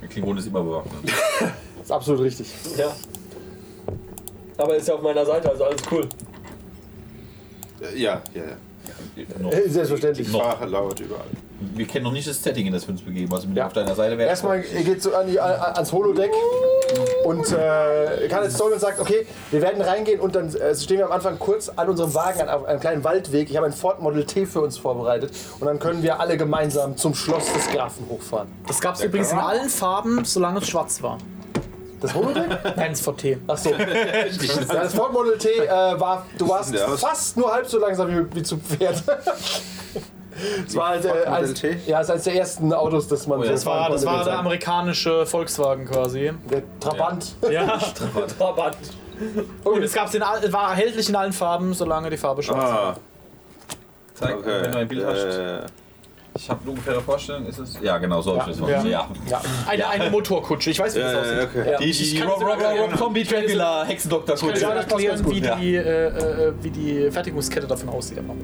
Der 0.00 0.08
Klingon 0.08 0.36
ist 0.38 0.46
immer 0.46 0.62
bewaffnet. 0.62 1.12
Ist 1.82 1.92
absolut 1.92 2.22
richtig. 2.22 2.52
Ja. 2.76 2.94
Aber 4.58 4.72
er 4.72 4.78
ist 4.78 4.88
ja 4.88 4.94
auf 4.94 5.02
meiner 5.02 5.24
Seite, 5.24 5.50
also 5.50 5.64
alles 5.64 5.82
cool. 5.90 6.08
Äh, 7.80 7.98
Ja, 7.98 8.22
ja, 8.34 8.42
ja. 8.42 9.24
Noch. 9.40 9.52
Äh, 9.52 9.68
Selbstverständlich. 9.68 10.28
Noch. 10.28 10.40
Sprache 10.40 10.66
laut 10.66 11.00
überall. 11.00 11.24
Wir 11.74 11.86
kennen 11.86 12.04
noch 12.04 12.12
nicht 12.12 12.28
das 12.28 12.42
Setting, 12.42 12.66
in 12.66 12.72
das 12.72 12.86
wir 12.86 12.92
uns 12.92 13.02
begeben. 13.02 13.32
Also 13.32 13.48
mit 13.48 13.56
Ja. 13.56 13.66
auf 13.66 13.72
deiner 13.72 13.94
Seite 13.94 14.16
wäre 14.18 14.28
Erstmal 14.28 14.60
geht 14.60 15.02
so 15.02 15.14
an 15.14 15.26
die, 15.26 15.40
an, 15.40 15.50
ans 15.74 15.90
Holodeck 15.92 16.30
und 17.24 17.50
äh, 17.50 18.28
Kenneth 18.28 18.52
Stolman 18.52 18.78
sagt, 18.78 19.00
okay, 19.00 19.26
wir 19.50 19.62
werden 19.62 19.80
reingehen 19.82 20.20
und 20.20 20.34
dann 20.34 20.54
äh, 20.54 20.74
stehen 20.74 20.98
wir 20.98 21.06
am 21.06 21.12
Anfang 21.12 21.38
kurz 21.38 21.70
an 21.70 21.88
unserem 21.88 22.14
Wagen 22.14 22.40
an, 22.42 22.66
einem 22.66 22.80
kleinen 22.80 23.04
Waldweg. 23.04 23.48
Ich 23.50 23.56
habe 23.56 23.66
ein 23.66 23.72
Ford 23.72 24.00
Model 24.02 24.24
T 24.24 24.44
für 24.46 24.60
uns 24.60 24.76
vorbereitet 24.78 25.32
und 25.58 25.66
dann 25.66 25.78
können 25.78 26.02
wir 26.02 26.20
alle 26.20 26.36
gemeinsam 26.36 26.96
zum 26.96 27.14
Schloss 27.14 27.50
des 27.54 27.68
Grafen 27.68 28.06
hochfahren. 28.08 28.48
Das 28.66 28.80
gab 28.80 28.94
es 28.96 29.02
übrigens 29.02 29.32
in 29.32 29.38
allen 29.38 29.68
Farben, 29.70 30.24
solange 30.24 30.58
es 30.60 30.68
schwarz 30.68 31.02
war. 31.02 31.18
Das 32.00 32.14
Holodeck? 32.14 32.46
Nein, 32.76 32.92
das 32.92 33.00
VT. 33.00 33.38
Ach 33.46 33.56
so. 33.56 33.70
Ja, 33.74 34.82
das 34.82 34.94
Ford 34.94 35.12
Model 35.12 35.38
T 35.38 35.48
äh, 35.48 35.68
war, 35.68 36.26
du 36.38 36.48
warst 36.48 36.76
fast 36.76 37.36
nur 37.36 37.52
halb 37.52 37.66
so 37.66 37.78
langsam 37.78 38.08
wie, 38.08 38.36
wie 38.36 38.42
zu 38.42 38.58
Pferd. 38.58 39.02
Es 40.66 40.76
war 40.76 40.88
halt, 40.90 41.04
äh, 41.06 41.54
T? 41.54 41.76
ja, 41.86 41.98
es 41.98 42.08
ist 42.08 42.10
eines 42.10 42.24
der 42.24 42.34
ersten 42.34 42.70
Autos, 42.70 43.08
das 43.08 43.26
man 43.26 43.40
ja, 43.40 43.46
so 43.46 43.52
Das 43.52 43.64
war, 43.64 43.88
das 43.88 44.04
war 44.04 44.22
der 44.22 44.38
amerikanische 44.38 45.24
Volkswagen 45.24 45.86
quasi. 45.86 46.30
der 46.50 46.62
Trabant. 46.78 47.34
Ja. 47.50 47.78
Trabant. 48.38 48.76
Und 49.64 49.82
es 49.82 49.94
gab's 49.94 50.12
in 50.14 50.22
all, 50.22 50.52
war 50.52 50.72
erhältlich 50.72 51.08
in 51.08 51.16
allen 51.16 51.32
Farben, 51.32 51.72
solange 51.72 52.10
die 52.10 52.18
Farbe 52.18 52.42
schwarz 52.42 52.58
war. 52.58 52.96
Ah, 52.96 52.96
Zeig, 54.12 54.36
okay. 54.36 54.62
wenn 54.62 54.72
du 54.72 54.78
ein 54.78 54.88
Bild 54.88 55.06
hast. 55.06 55.26
Ich 56.36 56.50
habe 56.50 56.60
eine 56.62 56.70
ungefähre 56.70 57.00
Vorstellung, 57.00 57.46
ist 57.46 57.58
es? 57.58 57.78
Ja, 57.82 57.98
genau, 57.98 58.20
so 58.22 58.38
habe 58.40 58.50
ich 58.50 58.58
das 58.58 58.68
Ja. 58.68 58.80
vorgestellt. 58.80 58.92
Ja. 58.92 59.08
Ja. 59.30 59.40
Eine, 59.66 59.88
eine 59.88 60.10
Motorkutsche, 60.10 60.70
ich 60.70 60.78
weiß, 60.78 60.94
wie 60.94 61.00
das 61.00 61.14
aussieht. 61.14 61.38
okay. 61.42 61.70
Ja. 61.72 61.78
Die, 61.78 61.84
die, 61.84 61.90
Ich 61.90 62.10
die 62.14 62.20
Rob, 62.22 62.40
das 62.40 62.48
Rob, 62.48 62.90
Rob, 62.92 62.98
Kombi 62.98 63.24
Dracula 63.24 63.84
Hexendoktor 63.84 64.34
Ich 64.36 64.40
kann 64.42 64.50
Ja, 64.60 64.74
das 64.74 64.86
erklären, 64.86 65.26
wie 65.30 65.40
die, 65.40 65.74
äh, 65.76 66.06
äh, 66.08 66.52
wie 66.62 66.70
die 66.70 67.10
Fertigungskette 67.10 67.66
davon 67.66 67.88
aussieht. 67.88 68.18
aber- 68.18 68.34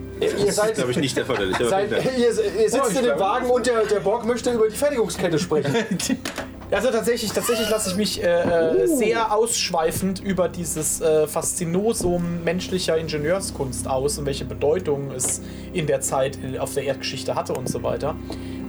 Ihr 0.45 0.53
seid, 0.53 0.75
glaube 0.75 0.91
ich, 0.91 0.97
nicht 0.97 1.17
der 1.17 1.25
seid, 1.27 1.91
ihr, 1.91 2.29
ihr 2.63 2.71
sitzt 2.71 2.97
in 2.97 3.05
dem 3.05 3.19
Wagen 3.19 3.51
und 3.51 3.67
der, 3.67 3.85
der 3.85 4.01
Borg 4.01 4.25
möchte 4.25 4.51
über 4.53 4.69
die 4.69 4.77
Fertigungskette 4.77 5.39
sprechen. 5.39 5.75
Also 6.73 6.91
tatsächlich, 6.91 7.33
tatsächlich 7.33 7.69
lasse 7.69 7.91
ich 7.91 7.97
mich 7.97 8.23
äh, 8.23 8.83
äh, 8.83 8.87
sehr 8.87 9.35
ausschweifend 9.35 10.21
über 10.21 10.49
dieses 10.49 11.01
äh, 11.03 11.27
Faszinosum 11.27 12.43
menschlicher 12.45 12.97
Ingenieurskunst 12.97 13.87
aus 13.87 14.19
und 14.19 14.25
welche 14.25 14.47
Bedeutung 14.47 15.11
es 15.11 15.43
in 15.75 15.87
der 15.87 16.01
Zeit 16.01 16.39
äh, 16.43 16.59
auf 16.59 16.73
der 16.73 16.85
Erdgeschichte 16.85 17.35
hatte 17.35 17.53
und 17.53 17.69
so 17.69 17.83
weiter. 17.83 18.15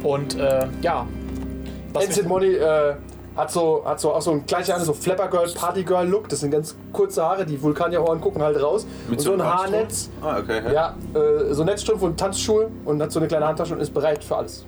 Und 0.03 0.37
äh, 0.37 0.67
ja. 0.81 1.07
Was 1.93 2.05
Ensign 2.05 2.27
Money 2.27 2.55
äh, 2.55 2.95
hat 3.37 3.51
so, 3.51 3.83
hat 3.85 3.99
so 3.99 4.11
auch 4.11 4.21
so 4.21 4.31
ein 4.31 4.45
gleicher 4.45 4.77
so 4.81 4.93
Flapper 4.93 5.29
Girl, 5.29 5.49
Party 5.53 5.83
Girl 5.83 6.07
Look. 6.07 6.27
Das 6.27 6.41
sind 6.41 6.51
ganz 6.51 6.75
kurze 6.91 7.23
Haare, 7.23 7.45
die 7.45 7.61
Vulkanierhorn 7.61 8.19
gucken 8.19 8.41
halt 8.41 8.61
raus. 8.61 8.85
und 9.09 9.21
so 9.21 9.33
ein 9.33 9.41
einem 9.41 9.53
Haarnetz. 9.53 10.09
Ah, 10.21 10.39
okay. 10.39 10.61
Ja, 10.73 10.95
äh, 11.13 11.53
so 11.53 11.63
Netzstrumpf 11.63 12.01
und 12.01 12.19
Tanzschuhe 12.19 12.69
und 12.83 13.01
hat 13.01 13.11
so 13.11 13.19
eine 13.19 13.27
kleine 13.27 13.47
Handtasche 13.47 13.73
und 13.73 13.79
ist 13.79 13.93
bereit 13.93 14.23
für 14.23 14.37
alles. 14.37 14.65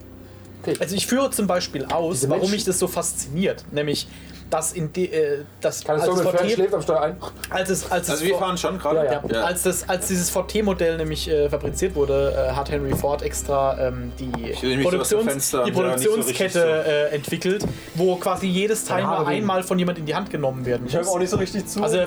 Also 0.79 0.95
ich 0.95 1.07
führe 1.07 1.29
zum 1.31 1.47
Beispiel 1.47 1.85
aus, 1.85 2.15
Diese 2.17 2.29
warum 2.29 2.41
Menschen- 2.41 2.55
mich 2.55 2.63
das 2.65 2.79
so 2.79 2.87
fasziniert. 2.87 3.63
Nämlich, 3.71 4.07
dass 4.49 4.73
in 4.73 4.93
de, 4.93 5.05
äh, 5.07 5.43
das 5.59 5.83
Kann 5.83 5.95
es 5.97 6.03
als, 6.07 6.17
so 6.19 6.23
VT, 6.29 6.51
schläft 6.51 6.73
am 6.73 6.81
Steuer 6.81 7.01
ein? 7.01 7.17
als 7.49 7.69
es 7.71 7.83
als 7.91 8.09
Also 8.09 8.13
es 8.13 8.21
wir 8.21 8.29
vor- 8.37 8.39
fahren 8.45 8.57
schon 8.57 8.77
gerade. 8.77 8.97
Ja, 9.05 9.11
ja. 9.13 9.21
Ja, 9.31 9.43
Als, 9.43 9.63
das, 9.63 9.89
als 9.89 10.07
dieses 10.07 10.29
VT-Modell 10.29 10.97
nämlich 10.97 11.27
äh, 11.27 11.49
fabriziert 11.49 11.95
wurde, 11.95 12.31
äh, 12.49 12.51
hat 12.53 12.69
Henry 12.69 12.95
Ford 12.95 13.23
extra 13.23 13.77
ähm, 13.87 14.11
die, 14.19 14.53
so 14.53 14.83
Produktions 14.87 15.49
die 15.51 15.57
nicht 15.57 15.75
so 15.75 15.81
Produktionskette 15.81 16.63
richtig 16.77 16.93
äh, 16.93 17.07
entwickelt, 17.15 17.65
wo 17.95 18.15
quasi 18.17 18.45
jedes 18.47 18.85
Teil 18.85 19.03
nur 19.03 19.25
einmal 19.27 19.63
von 19.63 19.79
jemand 19.79 19.97
in 19.97 20.05
die 20.05 20.13
Hand 20.15 20.29
genommen 20.29 20.65
werden 20.65 20.85
Ich 20.87 20.93
höre 20.93 21.01
muss. 21.01 21.09
auch 21.09 21.19
nicht 21.19 21.29
so 21.31 21.37
richtig 21.37 21.65
zu. 21.67 21.81
Also 21.83 21.97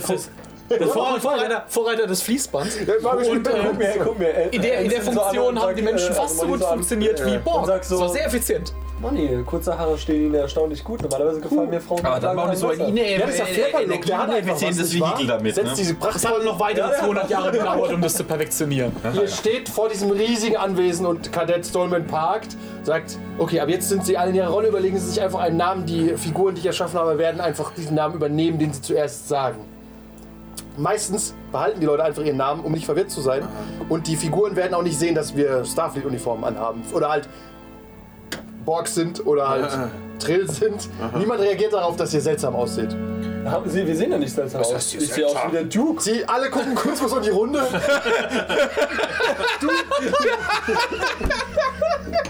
der 0.71 0.87
Vor 0.89 1.19
Vorreiter, 1.21 1.65
Vorreiter 1.69 2.07
des 2.07 2.23
Fließbands. 2.23 2.77
Und, 2.77 2.89
äh, 2.89 2.93
guck 3.65 3.79
mir, 3.79 3.95
guck 4.05 4.19
mir. 4.19 4.29
äh, 4.29 4.49
in 4.51 4.63
der, 4.63 4.81
in 4.81 4.91
so 4.91 5.01
Funktion 5.01 5.49
und 5.57 5.63
haben 5.63 5.77
die 5.77 5.83
Menschen 5.83 6.11
äh, 6.11 6.15
fast 6.15 6.39
so 6.39 6.47
gut 6.47 6.63
funktioniert 6.63 7.21
äh, 7.21 7.27
wie 7.27 7.39
Borg. 7.39 7.67
sagt 7.67 7.81
Das 7.81 7.89
so, 7.89 8.01
war 8.01 8.09
sehr 8.09 8.27
effizient. 8.27 8.73
Money, 9.01 9.45
kurze 9.47 9.79
Haare 9.79 9.97
stehen 9.97 10.27
ihnen 10.27 10.35
erstaunlich 10.35 10.83
gut. 10.83 11.03
Normalerweise 11.03 11.41
gefallen 11.41 11.71
mir 11.71 11.81
Frauen. 11.81 12.05
Aber 12.05 12.15
mit 12.17 12.25
dann 12.25 12.37
langen 12.37 12.49
bauen 12.49 12.51
die 12.51 12.57
so 12.57 12.69
ein 12.69 12.81
Haaren 12.81 12.97
ine 12.97 13.13
Ja, 13.13 13.19
das 13.21 13.31
ist 13.31 13.39
der 13.39 13.47
Flapper-Look, 13.47 14.05
der 14.05 14.19
hat 14.19 14.31
einfach 14.31 14.55
was, 14.55 14.63
effizientes 14.63 14.93
nicht 14.93 15.01
wahr? 15.01 15.11
Vehikel 15.13 15.27
damit. 15.29 15.55
Setzt 15.55 15.71
Ne? 15.71 15.75
diese 15.77 15.95
Das 15.95 16.05
hat 16.05 16.13
prachtvollen 16.13 16.45
noch 16.45 16.61
weitere 16.61 16.93
200 16.99 17.31
Jahre 17.31 17.53
gedauert, 17.59 17.93
um 17.93 18.03
das 18.03 18.15
zu 18.15 18.25
perfektionieren. 18.25 18.93
Ihr 19.15 19.29
steht 19.29 19.69
vor 19.69 19.89
diesem 19.89 20.11
riesigen 20.11 20.57
Anwesen 20.57 21.07
und 21.07 21.33
Kadett 21.33 21.65
Stolman 21.65 22.07
parkt, 22.09 22.57
sagt, 22.83 23.19
okay, 23.39 23.61
aber 23.61 23.71
jetzt 23.71 23.89
sind 23.89 24.05
sie 24.05 24.17
alle 24.17 24.31
in 24.31 24.37
ihrer 24.37 24.49
Rolle, 24.49 24.69
überlegen 24.69 24.99
sie 24.99 25.11
sich 25.11 25.21
einfach 25.21 25.41
einen 25.41 25.57
Namen. 25.57 25.87
Die 25.87 26.17
Figuren, 26.17 26.57
die 26.57 26.61
ich 26.61 26.67
erschaffen 26.67 26.99
habe, 26.99 27.19
werden 27.19 27.41
einfach 27.41 27.73
diesen 27.75 27.95
Namen 27.95 28.17
übernehmen, 28.17 28.59
den 28.59 28.73
sie 28.73 28.83
zuerst 28.83 29.29
sagen. 29.29 29.65
Meistens 30.79 31.35
behalten 31.53 31.81
die 31.81 31.87
Leute 31.87 32.05
einfach 32.05 32.23
ihren 32.23 32.37
Namen, 32.37 32.63
um 32.65 32.73
nicht 32.73 32.87
verwirrt 32.87 33.11
zu 33.11 33.21
sein. 33.21 33.43
Und 33.89 34.07
die 34.07 34.17
Figuren 34.17 34.55
werden 34.57 34.75
auch 34.75 34.83
nicht 34.83 34.99
sehen, 34.99 35.15
dass 35.15 35.37
wir 35.37 35.65
Starfleet-Uniformen 35.65 36.45
anhaben. 36.45 36.83
Oder 36.93 37.11
halt 37.11 37.29
Borg 38.65 38.87
sind 38.89 39.27
oder 39.27 39.49
halt 39.49 39.69
Trill 40.19 40.49
sind. 40.51 40.89
Niemand 41.17 41.41
reagiert 41.41 41.73
darauf, 41.73 41.97
dass 41.97 42.13
ihr 42.15 42.21
seltsam 42.21 42.55
aussieht. 42.55 42.95
Haben 43.45 43.71
Sie, 43.71 43.87
wir 43.87 43.97
sehen 43.97 44.11
ja 44.13 44.19
nicht 44.19 44.35
seltsam 44.35 44.61
aus. 44.61 44.75
heißt 44.75 44.95
Ich 44.97 45.11
sehe 45.13 45.27
aus 45.27 45.35
wie 45.49 45.53
der 45.53 45.65
Duke. 45.65 46.03
Sie 46.03 46.25
alle 46.29 46.51
gucken 46.51 46.75
kurz 46.75 47.01
mal 47.01 47.09
so 47.09 47.17
in 47.17 47.23
die 47.23 47.31
Runde. 47.31 47.61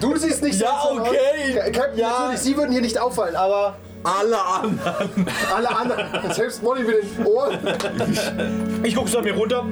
Du, 0.01 0.11
du 0.13 0.17
siehst 0.17 0.43
nicht 0.43 0.61
Ja, 0.61 0.81
seltsam 0.81 0.99
okay. 1.01 1.61
aus. 1.61 1.73
Captain, 1.73 1.99
Ja. 1.99 2.09
natürlich, 2.21 2.41
Sie 2.41 2.57
würden 2.57 2.73
hier 2.73 2.81
nicht 2.81 2.99
auffallen, 3.01 3.37
aber 3.37 3.77
Alle 4.09 4.45
anderen. 4.45 5.27
alle 5.55 5.77
anderen, 5.77 6.33
selbst 6.33 6.63
Molly 6.63 6.85
mit 6.85 6.97
den 7.03 7.27
Ohren. 7.27 7.59
Ich 8.83 8.95
gucke 8.95 9.09
so 9.11 9.19
an 9.19 9.25
mir 9.25 9.35
runter. 9.35 9.65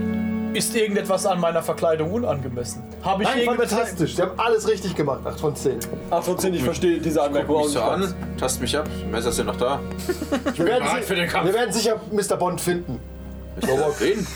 Ist 0.53 0.75
irgendetwas 0.75 1.27
an 1.27 1.39
meiner 1.39 1.63
Verkleidung 1.63 2.11
unangemessen? 2.13 2.83
Habe 3.03 3.23
ich 3.25 3.29
Nein, 3.29 3.41
irgendetwas... 3.41 3.73
fantastisch. 3.73 4.17
Sie 4.17 4.23
haben 4.23 4.39
alles 4.39 4.67
richtig 4.67 4.95
gemacht. 4.95 5.21
8 5.25 5.39
von 5.39 5.55
10. 5.55 5.79
Ach, 6.11 6.23
von 6.23 6.39
10, 6.39 6.55
ich 6.55 6.63
verstehe 6.63 6.99
diese 6.99 7.23
Anmerkung 7.23 7.57
auch 7.57 7.65
Mich 7.65 7.75
nicht. 7.75 7.85
so 7.85 7.91
an, 7.91 8.15
tast 8.39 8.61
mich 8.63 8.77
ab. 8.77 8.89
Messer 9.11 9.29
ist 9.29 9.39
ja 9.39 9.45
noch 9.45 9.57
da. 9.57 9.81
Wir 10.55 10.65
werden, 10.65 10.85
bereit 10.85 11.05
für 11.05 11.15
den 11.15 11.29
Kampf. 11.29 11.47
wir 11.47 11.55
werden 11.55 11.73
sicher 11.73 12.01
Mr. 12.11 12.37
Bond 12.37 12.61
finden. 12.61 13.01
Wen? 13.99 14.27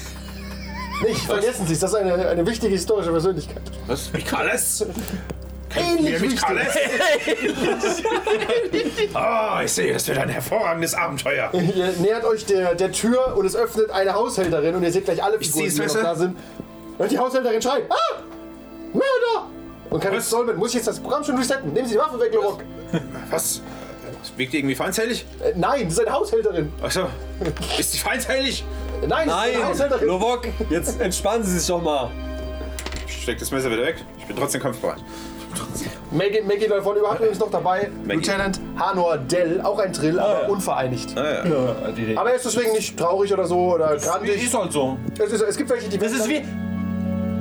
Nicht 1.08 1.20
vergessen 1.22 1.66
Sie 1.66 1.72
es, 1.72 1.80
das 1.80 1.90
ist 1.92 1.96
eine, 1.96 2.28
eine 2.28 2.46
wichtige 2.46 2.72
historische 2.72 3.10
Persönlichkeit. 3.10 3.62
Was? 3.86 4.12
Mikales? 4.12 4.84
Ähnlich 5.76 6.20
wichtig. 6.20 6.40
Ah, 9.14 9.60
ich 9.64 9.72
sehe, 9.72 9.92
das 9.92 10.06
wird 10.08 10.18
ein 10.18 10.28
hervorragendes 10.28 10.94
Abenteuer. 10.94 11.50
Ihr 11.52 11.92
nähert 11.98 12.24
euch 12.24 12.44
der, 12.46 12.74
der 12.74 12.92
Tür 12.92 13.36
und 13.36 13.44
es 13.46 13.56
öffnet 13.56 13.90
eine 13.90 14.14
Haushälterin 14.14 14.74
und 14.76 14.82
ihr 14.82 14.92
seht 14.92 15.04
gleich 15.04 15.22
alle 15.22 15.38
Figuren, 15.38 15.68
die 15.68 15.76
noch 15.76 15.84
Messer. 15.84 16.02
da 16.02 16.14
sind. 16.14 16.36
Und 16.98 17.10
die 17.10 17.18
Haushälterin 17.18 17.60
schreit, 17.62 17.84
ah! 17.90 18.20
Mörder! 18.92 19.48
Und 19.90 20.00
Kenneth 20.00 20.18
Was? 20.18 20.28
Stolman, 20.28 20.56
muss 20.56 20.70
ich 20.70 20.76
jetzt 20.76 20.86
das 20.86 21.00
Programm 21.00 21.24
schon 21.24 21.36
resetten? 21.36 21.72
Nehmen 21.72 21.86
Sie 21.88 21.94
die 21.94 22.00
Waffe 22.00 22.18
weg, 22.20 22.32
Lorok. 22.34 22.60
Was? 23.30 23.60
Das 24.20 24.32
wirkt 24.36 24.54
irgendwie 24.54 24.74
feindselig? 24.74 25.24
Äh, 25.42 25.52
nein, 25.56 25.84
das 25.84 25.94
ist 25.94 26.00
eine 26.06 26.12
Haushälterin. 26.12 26.72
Achso. 26.82 27.06
Ist 27.78 27.94
die 27.94 27.98
feindselig? 27.98 28.64
Äh, 29.02 29.06
Nein, 29.06 29.28
das 29.28 29.36
ist 29.36 29.42
eine 29.42 29.52
Nein, 29.58 29.68
Haushälterin. 29.68 30.06
Lovok, 30.08 30.48
jetzt 30.68 31.00
entspannen 31.00 31.42
Sie 31.44 31.58
sich 31.58 31.66
doch 31.66 31.82
mal. 31.82 32.10
Steck 33.08 33.38
das 33.38 33.50
Messer 33.50 33.70
wieder 33.70 33.82
weg. 33.82 33.96
Ich 34.30 34.36
bin 34.36 34.42
trotzdem 34.44 34.62
kampfbereit. 34.62 34.98
Maggie, 36.12 36.40
Maggie 36.42 36.68
Dolphon 36.68 36.96
überhaupt 36.96 37.18
übrigens 37.18 37.40
noch 37.40 37.50
dabei. 37.50 37.90
Maggie. 38.04 38.20
Lieutenant 38.20 38.60
Hanor 38.78 39.18
Dell, 39.18 39.60
auch 39.62 39.78
ein 39.80 39.92
Drill, 39.92 40.20
aber 40.20 40.48
unvereinigt. 40.48 41.16
Ah, 41.18 41.44
ja. 41.48 41.90
Die- 41.90 42.16
Aber 42.16 42.30
er 42.30 42.36
ist 42.36 42.44
deswegen 42.44 42.72
nicht 42.72 42.96
traurig 42.96 43.32
oder 43.32 43.44
so 43.46 43.74
oder 43.74 43.96
grandig. 43.96 44.40
Ist 44.44 44.56
halt 44.56 44.70
so. 44.72 44.96
Es, 45.18 45.32
ist, 45.32 45.42
es 45.42 45.56
gibt 45.56 45.68
welche, 45.70 45.88
die 45.88 45.98
Das 45.98 46.12
ist 46.12 46.28
wie 46.28 46.42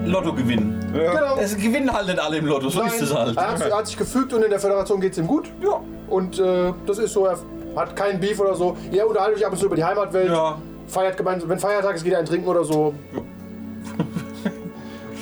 Lotto 0.05 0.33
gewinnen. 0.33 0.83
Genau. 0.93 1.37
Es 1.39 1.55
gewinnen 1.55 1.93
halt 1.93 2.07
nicht 2.07 2.19
alle 2.19 2.37
im 2.37 2.47
Lotto, 2.47 2.69
so 2.69 2.79
Nein, 2.79 2.87
ist 2.89 3.01
es 3.01 3.13
halt. 3.13 3.37
Er, 3.37 3.51
hat, 3.51 3.61
er 3.61 3.77
hat 3.77 3.85
sich 3.85 3.97
gefügt 3.97 4.33
und 4.33 4.41
in 4.43 4.49
der 4.49 4.59
Föderation 4.59 4.99
geht 4.99 5.11
es 5.11 5.19
ihm 5.19 5.27
gut. 5.27 5.45
Ja. 5.63 5.79
Und 6.07 6.39
äh, 6.39 6.73
das 6.87 6.97
ist 6.97 7.13
so, 7.13 7.27
er 7.27 7.37
hat 7.75 7.95
keinen 7.95 8.19
Beef 8.19 8.39
oder 8.39 8.55
so. 8.55 8.75
Ihr 8.91 9.05
unterhaltet 9.07 9.37
euch 9.37 9.45
ab 9.45 9.51
und 9.51 9.59
zu 9.59 9.67
über 9.67 9.75
die 9.75 9.83
Heimatwelt. 9.83 10.29
Ja. 10.31 10.57
Feiert 10.87 11.17
gemeinsam, 11.17 11.49
wenn 11.49 11.59
Feiertag 11.59 11.95
ist, 11.95 12.03
geht 12.03 12.13
er 12.13 12.19
ein 12.19 12.25
Trinken 12.25 12.47
oder 12.47 12.63
so. 12.63 12.95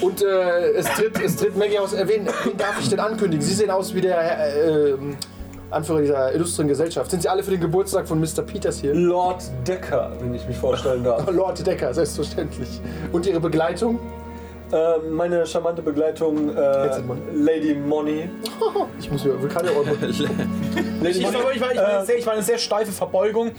Und 0.01 0.21
äh, 0.23 0.71
es, 0.71 0.85
tritt, 0.87 1.19
es 1.23 1.35
tritt 1.35 1.57
Maggie 1.57 1.79
aus. 1.79 1.93
Äh, 1.93 2.07
wen, 2.07 2.27
wen 2.43 2.57
darf 2.57 2.79
ich 2.79 2.89
denn 2.89 2.99
ankündigen? 2.99 3.45
Sie 3.45 3.53
sehen 3.53 3.69
aus 3.69 3.93
wie 3.93 4.01
der 4.01 4.19
äh, 4.19 4.89
äh, 4.91 4.97
Anführer 5.71 6.01
dieser 6.01 6.33
illustren 6.33 6.67
Gesellschaft. 6.67 7.11
Sind 7.11 7.23
Sie 7.23 7.29
alle 7.29 7.43
für 7.43 7.51
den 7.51 7.61
Geburtstag 7.61 8.07
von 8.07 8.19
Mr. 8.19 8.41
Peters 8.45 8.79
hier? 8.79 8.93
Lord 8.93 9.43
Decker, 9.67 10.11
wenn 10.19 10.33
ich 10.33 10.47
mich 10.47 10.57
vorstellen 10.57 11.03
darf. 11.03 11.29
Lord 11.31 11.65
Decker, 11.65 11.93
selbstverständlich. 11.93 12.81
Und 13.11 13.25
Ihre 13.25 13.39
Begleitung? 13.39 13.99
äh, 14.71 14.97
meine 15.09 15.45
charmante 15.45 15.81
Begleitung, 15.81 16.55
äh, 16.55 17.01
Lady 17.33 17.75
Money. 17.75 18.29
Ich 18.99 19.11
muss 19.11 19.23
mir 19.23 19.39
Vulkanier 19.39 19.71
Lady 21.01 21.19
Ich 21.19 21.23
Money. 21.23 21.37
ich, 21.37 21.43
war, 21.43 21.53
ich, 21.53 21.61
war 21.61 21.69
eine 21.69 22.05
sehr, 22.05 22.17
ich 22.17 22.25
war 22.25 22.33
eine 22.33 22.41
sehr 22.41 22.57
steife 22.57 22.91
Verbeugung. 22.91 23.51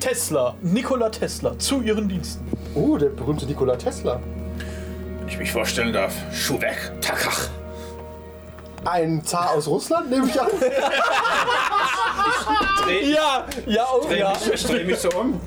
Tesla, 0.00 0.54
Nikola 0.62 1.10
Tesla, 1.10 1.58
zu 1.58 1.82
ihren 1.82 2.08
Diensten. 2.08 2.44
Oh, 2.74 2.96
der 2.96 3.08
berühmte 3.08 3.46
Nikola 3.46 3.76
Tesla. 3.76 4.20
Ich 5.28 5.38
mich 5.38 5.52
vorstellen 5.52 5.92
darf. 5.92 6.14
Schuhweg, 6.32 6.76
Takach. 7.00 7.48
Ein 8.84 9.22
Zar 9.24 9.50
aus 9.50 9.66
Russland, 9.66 10.10
nehme 10.10 10.26
ich 10.28 10.40
an. 10.40 10.48
Dreh, 12.84 13.12
Ja, 13.12 13.44
ja, 13.66 13.86
oh 13.94 14.06
dreh 14.06 14.20
ja. 14.20 14.30
mich, 14.32 14.52
ich 14.54 14.64
drehe 14.64 14.84
mich 14.84 14.98
so 14.98 15.10
um. 15.10 15.40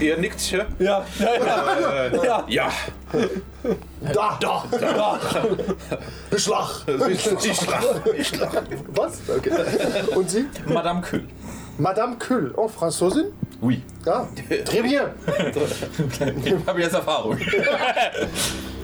Ihr 0.00 0.16
nickt 0.18 0.38
hier. 0.40 0.66
Ja, 0.78 1.04
ja, 1.18 1.34
ja. 1.34 2.06
Äh, 2.06 2.16
Ja. 2.26 2.44
ja, 2.48 2.70
Da! 4.12 4.38
Da! 4.40 4.64
Da! 4.70 5.18
Beschlag! 6.30 6.84
Was? 8.94 9.18
Okay. 9.28 9.50
Und 10.14 10.30
Sie? 10.30 10.44
Madame 10.66 11.00
Kühl. 11.00 11.26
Madame 11.78 12.16
Kühl. 12.16 12.52
Oh, 12.56 12.68
Franzosin? 12.68 13.32
Oui. 13.60 13.82
Ja. 14.04 14.28
Très 14.64 14.82
bien. 14.82 15.06
Ich 16.44 16.54
habe 16.66 16.80
jetzt 16.80 16.94
Erfahrung. 16.94 17.38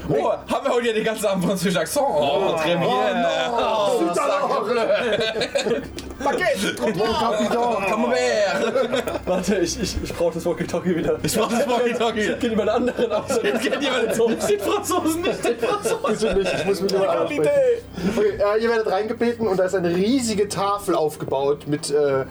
Oh, 0.09 0.29
haben 0.29 0.67
wir 0.67 0.73
heute 0.73 0.89
ja 0.89 0.93
den 0.93 1.05
ganzen 1.05 1.27
Abend 1.27 1.45
französischen 1.45 1.79
Akzent? 1.79 2.05
Oh, 2.07 2.55
très 2.57 2.77
bien. 2.77 3.27
Oh, 3.57 4.15
Paket! 6.25 6.77
Capitaine. 6.77 7.87
Camembert. 7.87 9.21
Warte, 9.27 9.57
ich, 9.57 9.81
ich, 9.81 9.97
ich 10.03 10.15
brauche 10.15 10.35
das 10.35 10.47
Walkie-Talkie 10.47 10.97
wieder. 10.97 11.19
Ich 11.23 11.37
mach 11.37 11.49
das 11.49 11.67
Walkie-Talkie. 11.67 12.27
Geht 12.27 12.43
jemand 12.43 12.71
anderen 12.71 13.13
aus? 13.13 13.41
Jetzt 13.43 13.63
kennt 13.63 13.83
jemand 13.83 14.15
so. 14.15 14.29
Den 14.29 14.61
Franzosen 14.61 15.23
nicht, 15.23 15.45
den 15.45 15.59
Franzosen. 15.59 16.39
Nicht, 16.39 16.55
ich 16.55 16.65
muss 16.65 16.81
mit 16.81 16.93
jemand 16.93 17.11
anderem. 17.11 17.41
Okay, 17.41 18.39
äh, 18.39 18.63
ihr 18.63 18.69
werdet 18.69 18.91
reingebeten 18.91 19.47
und 19.47 19.59
da 19.59 19.65
ist 19.65 19.75
eine 19.75 19.95
riesige 19.95 20.49
Tafel 20.49 20.95
aufgebaut 20.95 21.67
mit 21.67 21.91
äh, 21.91 22.25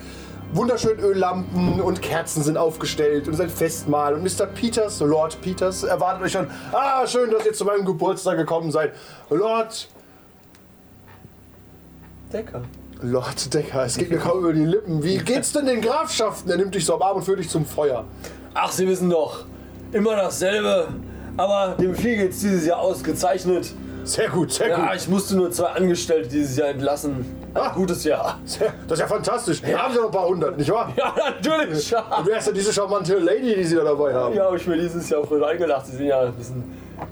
wunderschönen 0.56 1.00
Öllampen 1.00 1.82
und 1.82 2.02
Kerzen 2.02 2.44
sind 2.44 2.58
aufgestellt 2.58 3.28
und 3.28 3.34
es 3.34 3.40
ist 3.40 3.46
ein 3.46 3.50
Festmahl. 3.50 4.14
Und 4.14 4.24
Mr. 4.24 4.46
Peters, 4.46 5.00
Lord 5.00 5.40
Peters, 5.42 5.84
erwartet 5.84 6.24
euch 6.24 6.32
schon. 6.32 6.48
Ah, 6.72 7.06
schön, 7.08 7.32
dass 7.32 7.46
ihr 7.46 7.54
zu 7.54 7.66
meinem 7.66 7.86
Geburtstag 7.86 8.38
gekommen 8.38 8.72
seid. 8.72 8.94
Lord, 9.30 9.88
Decker. 12.32 12.62
Lord 13.02 13.54
Decker, 13.54 13.84
es 13.86 13.98
geht 13.98 14.10
mir 14.10 14.18
kaum 14.18 14.40
über 14.40 14.54
die 14.54 14.66
Lippen. 14.66 15.04
Wie 15.04 15.18
geht's 15.18 15.52
denn 15.52 15.66
den 15.66 15.82
Grafschaften? 15.82 16.50
Er 16.50 16.58
nimmt 16.58 16.74
dich 16.74 16.86
so 16.86 16.96
am 16.96 17.02
Arm 17.02 17.18
und 17.18 17.24
führt 17.24 17.40
dich 17.40 17.50
zum 17.50 17.66
Feuer. 17.66 18.06
Ach, 18.54 18.72
Sie 18.72 18.88
wissen 18.88 19.10
doch, 19.10 19.46
immer 19.92 20.16
dasselbe. 20.16 20.88
Aber 21.36 21.76
dem 21.80 21.96
Vieh 21.96 22.16
geht's 22.16 22.40
dieses 22.40 22.66
Jahr 22.66 22.80
ausgezeichnet. 22.80 23.74
Sehr 24.04 24.30
gut, 24.30 24.52
sehr 24.52 24.70
Ja, 24.70 24.88
gut. 24.88 24.96
ich 24.96 25.08
musste 25.08 25.36
nur 25.36 25.52
zwei 25.52 25.68
Angestellte 25.70 26.30
dieses 26.30 26.56
Jahr 26.58 26.70
entlassen. 26.70 27.26
Ah. 27.54 27.70
gutes 27.76 28.04
Jahr. 28.04 28.40
Das 28.44 28.98
ist 28.98 29.00
ja 29.00 29.08
fantastisch. 29.08 29.62
Da 29.62 29.78
haben 29.78 29.94
sie 29.94 30.00
noch 30.00 30.06
ein 30.08 30.12
paar 30.12 30.28
hundert, 30.28 30.58
nicht 30.58 30.72
wahr? 30.72 30.92
Ja, 30.96 31.14
natürlich. 31.16 31.94
Wer 32.26 32.38
ist 32.38 32.48
denn 32.48 32.54
diese 32.56 32.74
charmante 32.74 33.18
Lady, 33.18 33.56
die 33.56 33.64
sie 33.64 33.76
da 33.76 33.84
dabei 33.84 34.14
haben? 34.14 34.34
Ja, 34.36 34.46
habe 34.46 34.58
ich 34.58 34.66
mir 34.68 34.78
dieses 34.78 35.10
Jahr 35.10 35.24
früher 35.26 35.48
eingelacht. 35.48 35.86
Sie 35.88 35.98
sind 35.98 36.08
ja 36.08 36.22
ein 36.22 36.34
bisschen. 36.34 36.64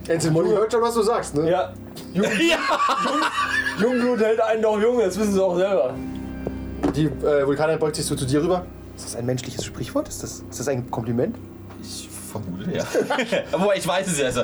Ensign 0.08 0.32
Molly 0.32 0.50
hört 0.50 0.72
schon, 0.72 0.82
was 0.82 0.94
du 0.94 1.02
sagst, 1.02 1.34
ne? 1.36 1.50
Ja, 1.50 1.72
Jung, 2.12 2.24
Ja. 2.40 2.58
Jungblut 3.80 4.20
hält 4.20 4.40
einen 4.40 4.62
doch 4.62 4.80
jung, 4.80 4.98
das 5.00 5.18
wissen 5.18 5.32
Sie 5.32 5.42
auch 5.42 5.56
selber. 5.56 5.94
Die 6.94 7.06
äh, 7.06 7.46
Vulkaner 7.46 7.76
beugt 7.76 7.96
sich 7.96 8.04
so 8.04 8.14
zu 8.14 8.24
dir 8.26 8.42
rüber. 8.42 8.64
Ist 8.96 9.06
das 9.06 9.16
ein 9.16 9.26
menschliches 9.26 9.64
Sprichwort? 9.64 10.08
Ist 10.08 10.22
das, 10.22 10.44
ist 10.50 10.60
das 10.60 10.68
ein 10.68 10.90
Kompliment? 10.90 11.36
Ich 12.34 12.40
vermute, 12.40 12.76
ja. 12.76 12.84
Aber 13.52 13.76
ich 13.76 13.86
weiß 13.86 14.06
es 14.06 14.18
ja. 14.18 14.26
Also, 14.26 14.42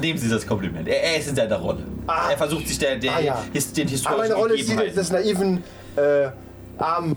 nehmen 0.00 0.18
Sie 0.18 0.28
das 0.28 0.46
Kompliment. 0.46 0.86
Er, 0.88 1.02
er 1.02 1.16
ist 1.18 1.28
in 1.28 1.36
seiner 1.36 1.56
Rolle. 1.56 1.82
Er 2.06 2.36
versucht 2.36 2.68
sich 2.68 2.78
der, 2.78 2.96
der, 2.96 3.16
Ah, 3.16 3.20
ja. 3.20 3.44
his, 3.52 3.72
den 3.72 3.84
Aber 3.84 3.90
historischen 3.92 4.20
meine 4.20 4.34
Rolle 4.34 4.54
ist 4.58 4.68
die 4.68 4.76
des 4.76 5.10
naiven, 5.12 5.64
äh, 5.96 6.28
armen, 6.78 7.16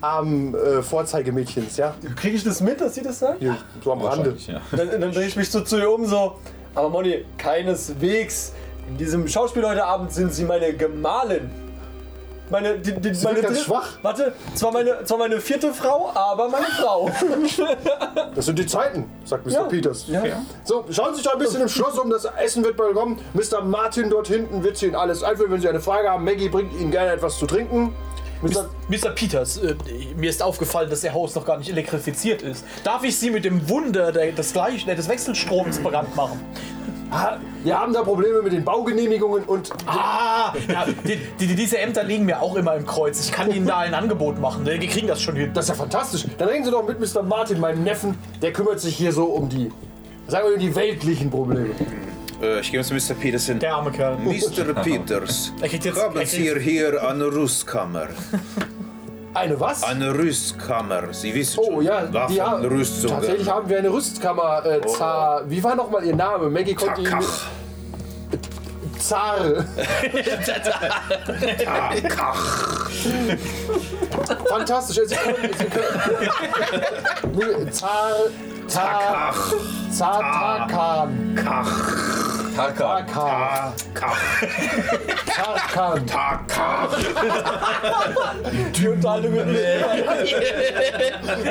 armen 0.00 0.54
äh, 0.54 0.82
Vorzeigemädchens, 0.82 1.76
ja? 1.76 1.94
Kriege 2.16 2.36
ich 2.36 2.44
das 2.44 2.60
mit, 2.60 2.80
dass 2.80 2.94
Sie 2.94 3.02
das 3.02 3.18
sagen? 3.18 3.36
Hier, 3.40 3.56
so 3.82 3.92
am 3.92 4.02
Rande. 4.02 4.36
Ja. 4.46 4.60
Dann, 4.70 5.00
dann 5.00 5.12
drehe 5.12 5.26
ich 5.26 5.36
mich 5.36 5.50
so 5.50 5.60
zu 5.62 5.78
ihr 5.78 5.90
um, 5.90 6.06
so. 6.06 6.36
Aber 6.74 6.88
Moni, 6.90 7.24
keineswegs. 7.38 8.52
In 8.88 8.98
diesem 8.98 9.26
Schauspiel 9.28 9.66
heute 9.66 9.84
Abend 9.84 10.12
sind 10.12 10.32
Sie 10.34 10.44
meine 10.44 10.72
Gemahlin. 10.74 11.50
Meine, 12.50 12.78
die, 12.78 12.92
die, 13.00 13.14
Sie 13.14 13.24
meine 13.24 13.40
ganz 13.40 13.54
dritte- 13.56 13.64
schwach. 13.66 13.88
Warte, 14.02 14.32
zwar 14.54 14.70
meine, 14.72 15.02
zwar 15.04 15.18
meine 15.18 15.40
vierte 15.40 15.72
Frau, 15.72 16.10
aber 16.14 16.48
meine 16.48 16.66
Frau. 16.66 17.10
Das 18.34 18.46
sind 18.46 18.58
die 18.58 18.66
Zeiten, 18.66 19.08
sagt 19.24 19.46
Mr. 19.46 19.52
Ja. 19.52 19.62
Peters. 19.64 20.04
Ja. 20.08 20.22
So, 20.64 20.84
schauen 20.90 21.10
Sie 21.10 21.16
sich 21.16 21.24
doch 21.24 21.34
ein 21.34 21.38
bisschen 21.38 21.60
im 21.62 21.68
Schloss 21.68 21.98
um, 21.98 22.10
das 22.10 22.24
Essen 22.24 22.64
wird 22.64 22.76
bald 22.76 22.94
kommen. 22.94 23.18
Mr. 23.32 23.62
Martin 23.62 24.10
dort 24.10 24.28
hinten 24.28 24.62
wird 24.62 24.76
Sie 24.76 24.86
Ihnen 24.86 24.94
alles 24.96 25.22
einführen, 25.22 25.52
wenn 25.52 25.60
Sie 25.60 25.68
eine 25.68 25.80
Frage 25.80 26.10
haben. 26.10 26.24
Maggie 26.24 26.48
bringt 26.48 26.72
Ihnen 26.78 26.90
gerne 26.90 27.12
etwas 27.12 27.38
zu 27.38 27.46
trinken. 27.46 27.94
Mr. 28.42 28.68
Mr. 28.88 29.10
Peters, 29.14 29.56
äh, 29.58 29.74
mir 30.16 30.28
ist 30.28 30.42
aufgefallen, 30.42 30.90
dass 30.90 31.02
Ihr 31.02 31.14
Haus 31.14 31.34
noch 31.34 31.46
gar 31.46 31.56
nicht 31.56 31.70
elektrifiziert 31.70 32.42
ist. 32.42 32.64
Darf 32.82 33.02
ich 33.04 33.16
Sie 33.18 33.30
mit 33.30 33.44
dem 33.46 33.68
Wunder 33.70 34.12
der, 34.12 34.32
des, 34.32 34.52
Gleich, 34.52 34.86
äh, 34.86 34.94
des 34.94 35.08
Wechselstroms 35.08 35.78
bekannt 35.78 36.14
machen? 36.14 36.40
Ah, 37.10 37.36
Wir 37.62 37.78
haben 37.78 37.92
da 37.92 38.02
Probleme 38.02 38.42
mit 38.42 38.52
den 38.52 38.64
Baugenehmigungen 38.64 39.44
und 39.44 39.70
Ah, 39.86 40.52
ja, 40.68 40.86
die, 41.06 41.18
die, 41.38 41.54
diese 41.54 41.78
Ämter 41.78 42.02
liegen 42.02 42.24
mir 42.24 42.40
auch 42.42 42.56
immer 42.56 42.74
im 42.74 42.86
Kreuz. 42.86 43.20
Ich 43.24 43.30
kann 43.32 43.50
Ihnen 43.52 43.66
da 43.66 43.78
ein 43.78 43.94
Angebot 43.94 44.40
machen. 44.40 44.64
Wir 44.66 44.78
kriegen 44.80 45.06
das 45.06 45.22
schon 45.22 45.36
hin. 45.36 45.50
das 45.54 45.66
ist 45.66 45.68
ja 45.70 45.74
fantastisch. 45.74 46.26
Dann 46.38 46.48
reden 46.48 46.64
Sie 46.64 46.70
doch 46.70 46.86
mit 46.86 46.98
Mr. 47.00 47.22
Martin, 47.22 47.60
meinem 47.60 47.84
Neffen. 47.84 48.16
Der 48.42 48.52
kümmert 48.52 48.80
sich 48.80 48.96
hier 48.96 49.12
so 49.12 49.24
um 49.26 49.48
die, 49.48 49.70
sagen 50.26 50.48
wir, 50.48 50.54
um 50.54 50.60
die 50.60 50.74
weltlichen 50.74 51.30
Probleme. 51.30 51.70
Äh, 52.42 52.60
ich 52.60 52.72
gehe 52.72 52.82
zu 52.82 52.94
Mr. 52.94 53.14
Peterson. 53.14 53.58
Der 53.60 53.76
arme 53.76 53.92
Kerl. 53.92 54.16
Mr. 54.18 54.74
Peters, 54.82 55.52
Er 55.60 55.68
jetzt- 55.68 55.96
haben 56.02 56.26
Sie 56.26 56.58
hier 56.58 57.02
eine 57.08 57.26
Rüstkammer? 57.26 58.08
Eine 59.34 59.58
was? 59.58 59.82
Eine 59.82 60.14
Rüstkammer, 60.14 61.12
Sie 61.12 61.34
wissen 61.34 61.58
Oh 61.60 61.72
schon. 61.74 61.82
ja, 61.82 62.02
die 62.06 62.40
haben, 62.40 62.62
Waffenrüstungen. 62.62 63.16
tatsächlich 63.16 63.50
haben 63.50 63.68
wir 63.68 63.78
eine 63.78 63.92
Rüstkammer. 63.92 64.64
Äh, 64.64 64.80
Zar, 64.86 65.42
wie 65.50 65.62
war 65.62 65.74
nochmal 65.74 66.04
Ihr 66.04 66.14
Name? 66.14 66.48
Maggie 66.48 66.74
konnte 66.74 67.00
ihn... 67.00 67.08
Zar. 68.98 69.36
Fantastisch. 74.48 75.00
Sie 75.08 75.14
können, 75.16 75.52
Sie 75.58 75.64
können, 75.64 76.00
nee, 77.32 77.70
Zar... 77.70 78.12
Zar... 78.68 79.34
Zartakan. 79.90 81.36
Tarkan. 82.56 83.06
Tarkan. 83.06 83.72
Tarkan. 85.34 86.02
Die 88.76 88.88
Unterhaltung 88.88 89.32
wird 89.34 89.46
nicht. 89.48 89.60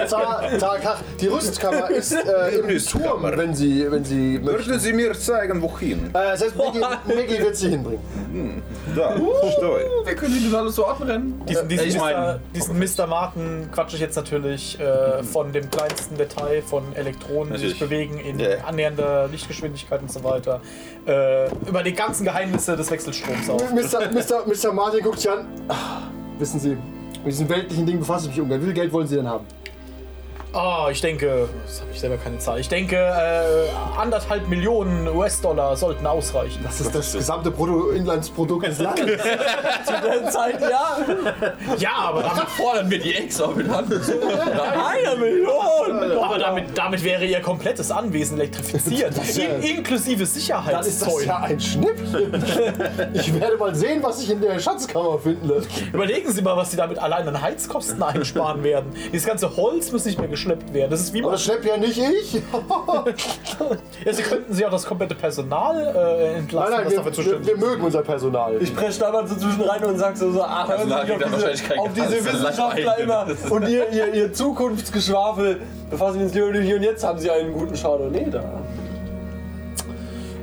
Zar- 0.09 0.43
Tarkach. 0.57 1.01
Die 1.19 1.27
Rüstkammer 1.27 1.89
ist 1.89 2.13
äh, 2.13 2.59
im. 2.59 2.73
Turm, 2.83 3.23
wenn 3.23 3.53
Sie, 3.53 3.89
wenn 3.91 4.03
Sie 4.05 4.39
möchten. 4.39 4.45
Würden 4.67 4.79
Sie 4.79 4.93
mir 4.93 5.13
zeigen, 5.13 5.61
wohin? 5.61 6.07
Äh, 6.09 6.11
das 6.13 6.43
heißt, 6.43 6.55
Maggie, 6.55 6.79
Maggie 6.79 7.39
wird 7.39 7.55
Sie 7.55 7.69
hinbringen. 7.69 8.61
Da, 8.95 9.15
stoi. 9.57 9.81
Wir 10.05 10.15
können 10.15 10.43
das 10.51 10.53
alles 10.59 10.75
so 10.75 10.85
anrennen. 10.85 11.41
Diesen, 11.47 11.67
diesen, 11.67 11.87
ich 11.87 11.95
Mr., 11.95 12.01
mein- 12.01 12.39
diesen 12.55 12.79
Mr. 12.79 13.07
Martin 13.07 13.69
quatsche 13.71 13.95
ich 13.95 14.01
jetzt 14.01 14.15
natürlich 14.15 14.79
äh, 14.79 15.23
von 15.23 15.51
dem 15.51 15.69
kleinsten 15.69 16.17
Detail 16.17 16.61
von 16.61 16.83
Elektronen, 16.95 17.53
die 17.53 17.59
sich 17.59 17.79
Natürlich. 17.79 18.09
bewegen 18.09 18.19
in 18.19 18.39
Ja. 18.39 18.63
annähernder 18.67 19.27
Lichtgeschwindigkeit 19.29 20.01
und 20.01 20.11
so 20.11 20.23
weiter. 20.23 20.61
Äh, 21.05 21.49
über 21.67 21.83
die 21.83 21.93
ganzen 21.93 22.23
Geheimnisse 22.25 22.75
des 22.77 22.89
Wechselstroms 22.91 23.49
auch. 23.49 23.72
Mr. 23.73 24.11
Mr. 24.11 24.45
Mr. 24.45 24.71
Martin 24.71 25.03
guckt 25.03 25.19
Sie 25.19 25.29
an. 25.29 25.47
Ah, 25.67 26.03
wissen 26.37 26.59
Sie, 26.59 26.77
mit 27.23 27.25
diesen 27.33 27.49
weltlichen 27.49 27.85
Dingen 27.85 27.99
befasse 27.99 28.25
ich 28.25 28.35
mich 28.35 28.41
ungern. 28.41 28.61
Wie 28.61 28.65
viel 28.65 28.73
Geld 28.73 28.93
wollen 28.93 29.07
Sie 29.07 29.15
denn 29.15 29.27
haben? 29.27 29.45
Ah, 30.55 30.87
ich 30.91 31.01
denke, 31.01 31.49
das 31.65 31.81
habe 31.81 31.89
ich 31.91 31.99
selber 31.99 32.17
keine 32.17 32.37
Zahl. 32.37 32.59
Ich 32.59 32.69
denke, 32.69 32.95
äh, 32.95 33.99
anderthalb 33.99 34.47
Millionen 34.47 35.07
US-Dollar 35.07 35.75
sollten 35.75 36.05
ausreichen. 36.05 36.59
Das 36.63 36.79
ist 36.79 36.93
das 36.93 37.11
gesamte 37.11 37.49
Bruttoinlandsprodukt 37.49 38.67
des 38.67 38.77
Landes. 38.77 39.19
Zu 39.85 39.93
der 40.07 40.29
Zeit, 40.29 40.61
ja. 40.61 40.97
Ja, 41.77 41.95
aber 41.95 42.21
damit, 42.21 42.43
Fordern 42.49 42.91
wir 42.91 42.99
die 42.99 43.15
exorbitant. 43.15 43.91
Eine 43.93 45.19
Million. 45.19 46.19
aber 46.21 46.37
damit, 46.37 46.77
damit 46.77 47.03
wäre 47.03 47.25
ihr 47.25 47.41
komplettes 47.41 47.89
Anwesen 47.89 48.39
elektrifiziert. 48.39 49.17
Das 49.17 49.35
In, 49.35 49.59
inklusive 49.77 50.17
Dann 50.17 50.21
ist 50.23 50.35
das 50.35 51.15
Sicherheitszeug. 51.15 51.25
ja 51.25 51.37
ein 51.37 51.59
Schnäppchen. 51.59 52.43
Ich 53.13 53.39
werde 53.39 53.57
mal 53.57 53.73
sehen, 53.73 54.03
was 54.03 54.19
sich 54.19 54.29
in 54.29 54.39
der 54.39 54.59
Schatzkammer 54.59 55.17
finden 55.17 55.47
lässt. 55.47 55.67
Überlegen 55.91 56.31
Sie 56.31 56.43
mal, 56.43 56.55
was 56.55 56.69
Sie 56.69 56.77
damit 56.77 56.99
allein 56.99 57.27
an 57.27 57.41
Heizkosten 57.41 58.03
einsparen 58.03 58.63
werden. 58.63 58.93
Dieses 59.11 59.25
ganze 59.25 59.55
Holz 59.57 59.91
muss 59.91 60.05
nicht 60.05 60.19
mehr 60.19 60.29
geschleppt 60.43 60.73
werden. 60.73 60.91
Das 60.91 61.01
ist 61.01 61.13
wie 61.13 61.19
Aber 61.19 61.27
man. 61.27 61.31
das 61.33 61.43
schleppt 61.43 61.65
ja 61.65 61.77
nicht 61.77 61.97
ich. 61.97 62.41
Ja, 64.05 64.11
Sie 64.11 64.23
könnten 64.23 64.53
sich 64.53 64.65
auch 64.65 64.71
das 64.71 64.85
komplette 64.85 65.15
Personal 65.15 65.77
äh, 65.77 66.37
entlassen, 66.39 66.71
Nein, 66.71 66.83
nein, 66.83 66.95
das 66.95 67.05
wir, 67.05 67.11
dafür 67.11 67.45
wir, 67.45 67.47
wir 67.47 67.57
mögen 67.57 67.83
unser 67.83 68.01
Personal. 68.01 68.61
Ich 68.61 68.75
presche 68.75 68.99
da 68.99 69.11
mal 69.11 69.25
so 69.27 69.35
zwischen 69.35 69.61
rein 69.61 69.83
und 69.85 69.97
sag 69.97 70.17
so, 70.17 70.31
so 70.31 70.41
ach, 70.43 70.67
da 70.67 70.73
auf 70.73 71.05
diese, 71.05 71.19
auf 71.19 71.23
diese 71.53 71.61
Gehalt, 71.63 71.97
das 71.97 72.09
ist 72.11 72.33
Wissenschaftler 72.33 72.97
immer 72.99 73.27
und 73.49 73.67
ihr, 73.67 73.89
ihr, 73.91 74.13
ihr 74.13 74.33
Zukunftsgeschwafel. 74.33 75.61
Befassen 75.89 76.19
wir 76.19 76.25
uns 76.25 76.33
lieber 76.33 76.51
hier 76.59 76.75
und 76.75 76.83
jetzt 76.83 77.03
haben 77.03 77.19
Sie 77.19 77.29
einen 77.29 77.53
guten 77.53 77.75
Chardonnay 77.75 78.29
da. 78.29 78.43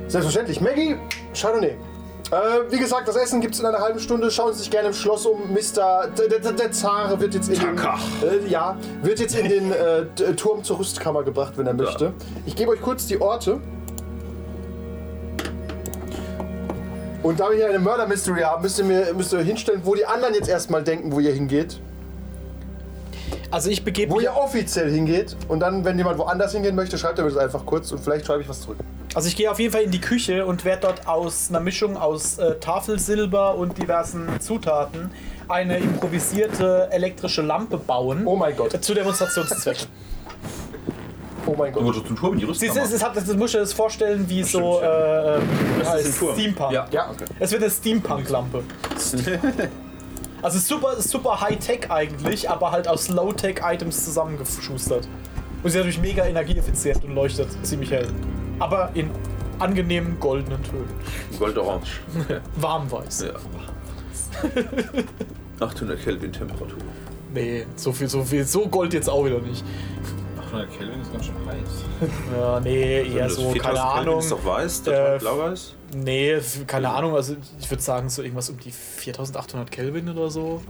Selbstverständlich. 0.07 0.61
Maggie, 0.61 0.95
Chardonnay. 1.33 1.75
Äh, 2.31 2.71
wie 2.71 2.79
gesagt, 2.79 3.07
das 3.09 3.17
Essen 3.17 3.41
gibt 3.41 3.55
es 3.55 3.59
in 3.59 3.65
einer 3.65 3.79
halben 3.79 3.99
Stunde. 3.99 4.31
Schauen 4.31 4.53
Sie 4.53 4.59
sich 4.59 4.71
gerne 4.71 4.87
im 4.89 4.93
Schloss 4.93 5.25
um. 5.25 5.51
Mr. 5.53 6.07
Der, 6.17 6.39
der, 6.39 6.51
der 6.53 6.71
Zar 6.71 7.19
wird 7.19 7.33
jetzt 7.33 7.49
in 7.49 7.59
den, 7.59 7.77
äh, 7.77 8.47
ja, 8.47 8.77
wird 9.03 9.19
jetzt 9.19 9.35
in 9.37 9.49
den 9.49 9.71
äh, 9.73 10.05
d- 10.17 10.33
Turm 10.33 10.63
zur 10.63 10.79
Rüstkammer 10.79 11.23
gebracht, 11.23 11.53
wenn 11.57 11.67
er 11.67 11.73
möchte. 11.73 12.13
Ich 12.45 12.55
gebe 12.55 12.71
euch 12.71 12.81
kurz 12.81 13.05
die 13.05 13.19
Orte. 13.19 13.59
Und 17.21 17.39
da 17.39 17.49
wir 17.49 17.57
hier 17.57 17.69
eine 17.69 17.79
Murder 17.79 18.07
Mystery 18.07 18.41
haben, 18.41 18.63
müsst 18.63 18.79
ihr 18.79 18.85
mir 18.85 19.13
müsst 19.13 19.31
ihr 19.33 19.39
hinstellen, 19.41 19.81
wo 19.83 19.93
die 19.93 20.05
anderen 20.05 20.33
jetzt 20.33 20.49
erstmal 20.49 20.83
denken, 20.83 21.11
wo 21.11 21.19
ihr 21.19 21.31
hingeht. 21.33 21.79
Also 23.51 23.69
ich 23.69 23.83
begebe 23.83 24.11
Wo 24.11 24.15
mich. 24.15 24.25
ihr 24.25 24.33
offiziell 24.35 24.89
hingeht. 24.89 25.35
Und 25.49 25.59
dann, 25.59 25.83
wenn 25.83 25.97
jemand 25.97 26.17
woanders 26.17 26.53
hingehen 26.53 26.75
möchte, 26.75 26.97
schreibt 26.97 27.19
er 27.19 27.25
mir 27.25 27.31
das 27.31 27.37
einfach 27.39 27.65
kurz 27.65 27.91
und 27.91 27.99
vielleicht 27.99 28.25
schreibe 28.25 28.41
ich 28.41 28.49
was 28.49 28.61
zurück. 28.61 28.77
Also 29.13 29.27
ich 29.27 29.35
gehe 29.35 29.51
auf 29.51 29.59
jeden 29.59 29.73
Fall 29.73 29.81
in 29.83 29.91
die 29.91 29.99
Küche 29.99 30.45
und 30.45 30.63
werde 30.63 30.83
dort 30.87 31.05
aus 31.07 31.47
einer 31.49 31.59
Mischung 31.59 31.97
aus 31.97 32.37
äh, 32.37 32.55
Tafelsilber 32.59 33.55
und 33.55 33.77
diversen 33.77 34.39
Zutaten 34.39 35.11
eine 35.49 35.77
improvisierte 35.79 36.87
elektrische 36.91 37.41
Lampe 37.41 37.77
bauen. 37.77 38.21
Oh 38.25 38.37
mein 38.37 38.55
Gott. 38.55 38.73
Äh, 38.73 38.79
Zu 38.81 38.93
Demonstrationszwecken. 38.93 39.87
Oh 41.47 41.55
mein 41.57 41.73
Du 41.73 41.79
Gott. 41.79 41.87
wolltest 41.87 42.05
zum 42.07 42.15
Turm 42.15 42.33
in 42.33 42.39
die 42.39 42.45
Sie, 42.53 42.67
Rüstung. 42.67 42.83
es, 42.83 42.93
es 42.93 43.03
hat, 43.03 43.17
das 43.17 43.25
musst 43.35 43.55
du 43.55 43.57
dir 43.57 43.63
das 43.63 43.73
vorstellen 43.73 44.29
wie 44.29 44.43
so 44.43 44.79
äh, 44.79 44.85
äh, 44.85 45.39
ein 45.83 46.13
Turm. 46.17 46.35
Steampunk. 46.35 46.71
Ja. 46.71 46.85
Ja. 46.91 47.09
Es 47.39 47.51
wird 47.51 47.63
eine 47.63 47.71
Steampunk-Lampe. 47.71 48.63
Also 50.41 50.57
super, 50.59 50.99
super 51.01 51.39
High-Tech 51.41 51.89
eigentlich, 51.91 52.49
aber 52.49 52.71
halt 52.71 52.87
aus 52.87 53.09
Low-Tech-Items 53.09 54.05
zusammengeschustert. 54.05 55.07
Und 55.63 55.69
sie 55.69 55.77
ist 55.77 55.85
natürlich 55.85 55.99
mega 56.01 56.25
energieeffizient 56.25 57.03
und 57.03 57.13
leuchtet 57.13 57.47
ziemlich 57.63 57.91
hell. 57.91 58.07
Aber 58.59 58.89
in 58.95 59.09
angenehmen 59.59 60.19
goldenen 60.19 60.63
Tönen. 60.63 60.89
Goldorange. 61.37 61.83
Warmweiß. 62.55 63.25
Ja. 63.25 63.33
800 65.65 66.01
Kelvin 66.03 66.33
Temperatur. 66.33 66.77
Nee, 67.33 67.65
so 67.75 67.91
viel, 67.91 68.07
so 68.09 68.23
viel, 68.23 68.43
so 68.43 68.67
Gold 68.67 68.93
jetzt 68.93 69.09
auch 69.09 69.23
wieder 69.25 69.39
nicht. 69.39 69.63
800 70.47 70.77
Kelvin 70.77 71.01
ist 71.01 71.11
ganz 71.13 71.25
schön 71.25 71.35
heiß. 71.45 72.09
Ja, 72.35 72.59
nee, 72.59 73.03
eher 73.03 73.25
Das 73.25 73.35
so, 73.35 73.51
4000 73.51 73.61
keine 73.61 73.75
Kelvin 73.75 73.99
Ahnung. 74.09 74.19
ist 74.19 74.31
doch 74.31 74.43
weiß, 74.45 74.83
der 74.83 75.15
Äh, 75.15 75.19
blau-weiß. 75.19 75.75
Nee, 75.93 76.37
keine 76.67 76.89
Ahnung, 76.89 77.15
also 77.15 77.35
ich 77.59 77.69
würde 77.69 77.83
sagen 77.83 78.09
so 78.09 78.21
irgendwas 78.21 78.49
um 78.49 78.59
die 78.59 78.71
4800 78.71 79.69
Kelvin 79.71 80.09
oder 80.09 80.29
so. 80.29 80.61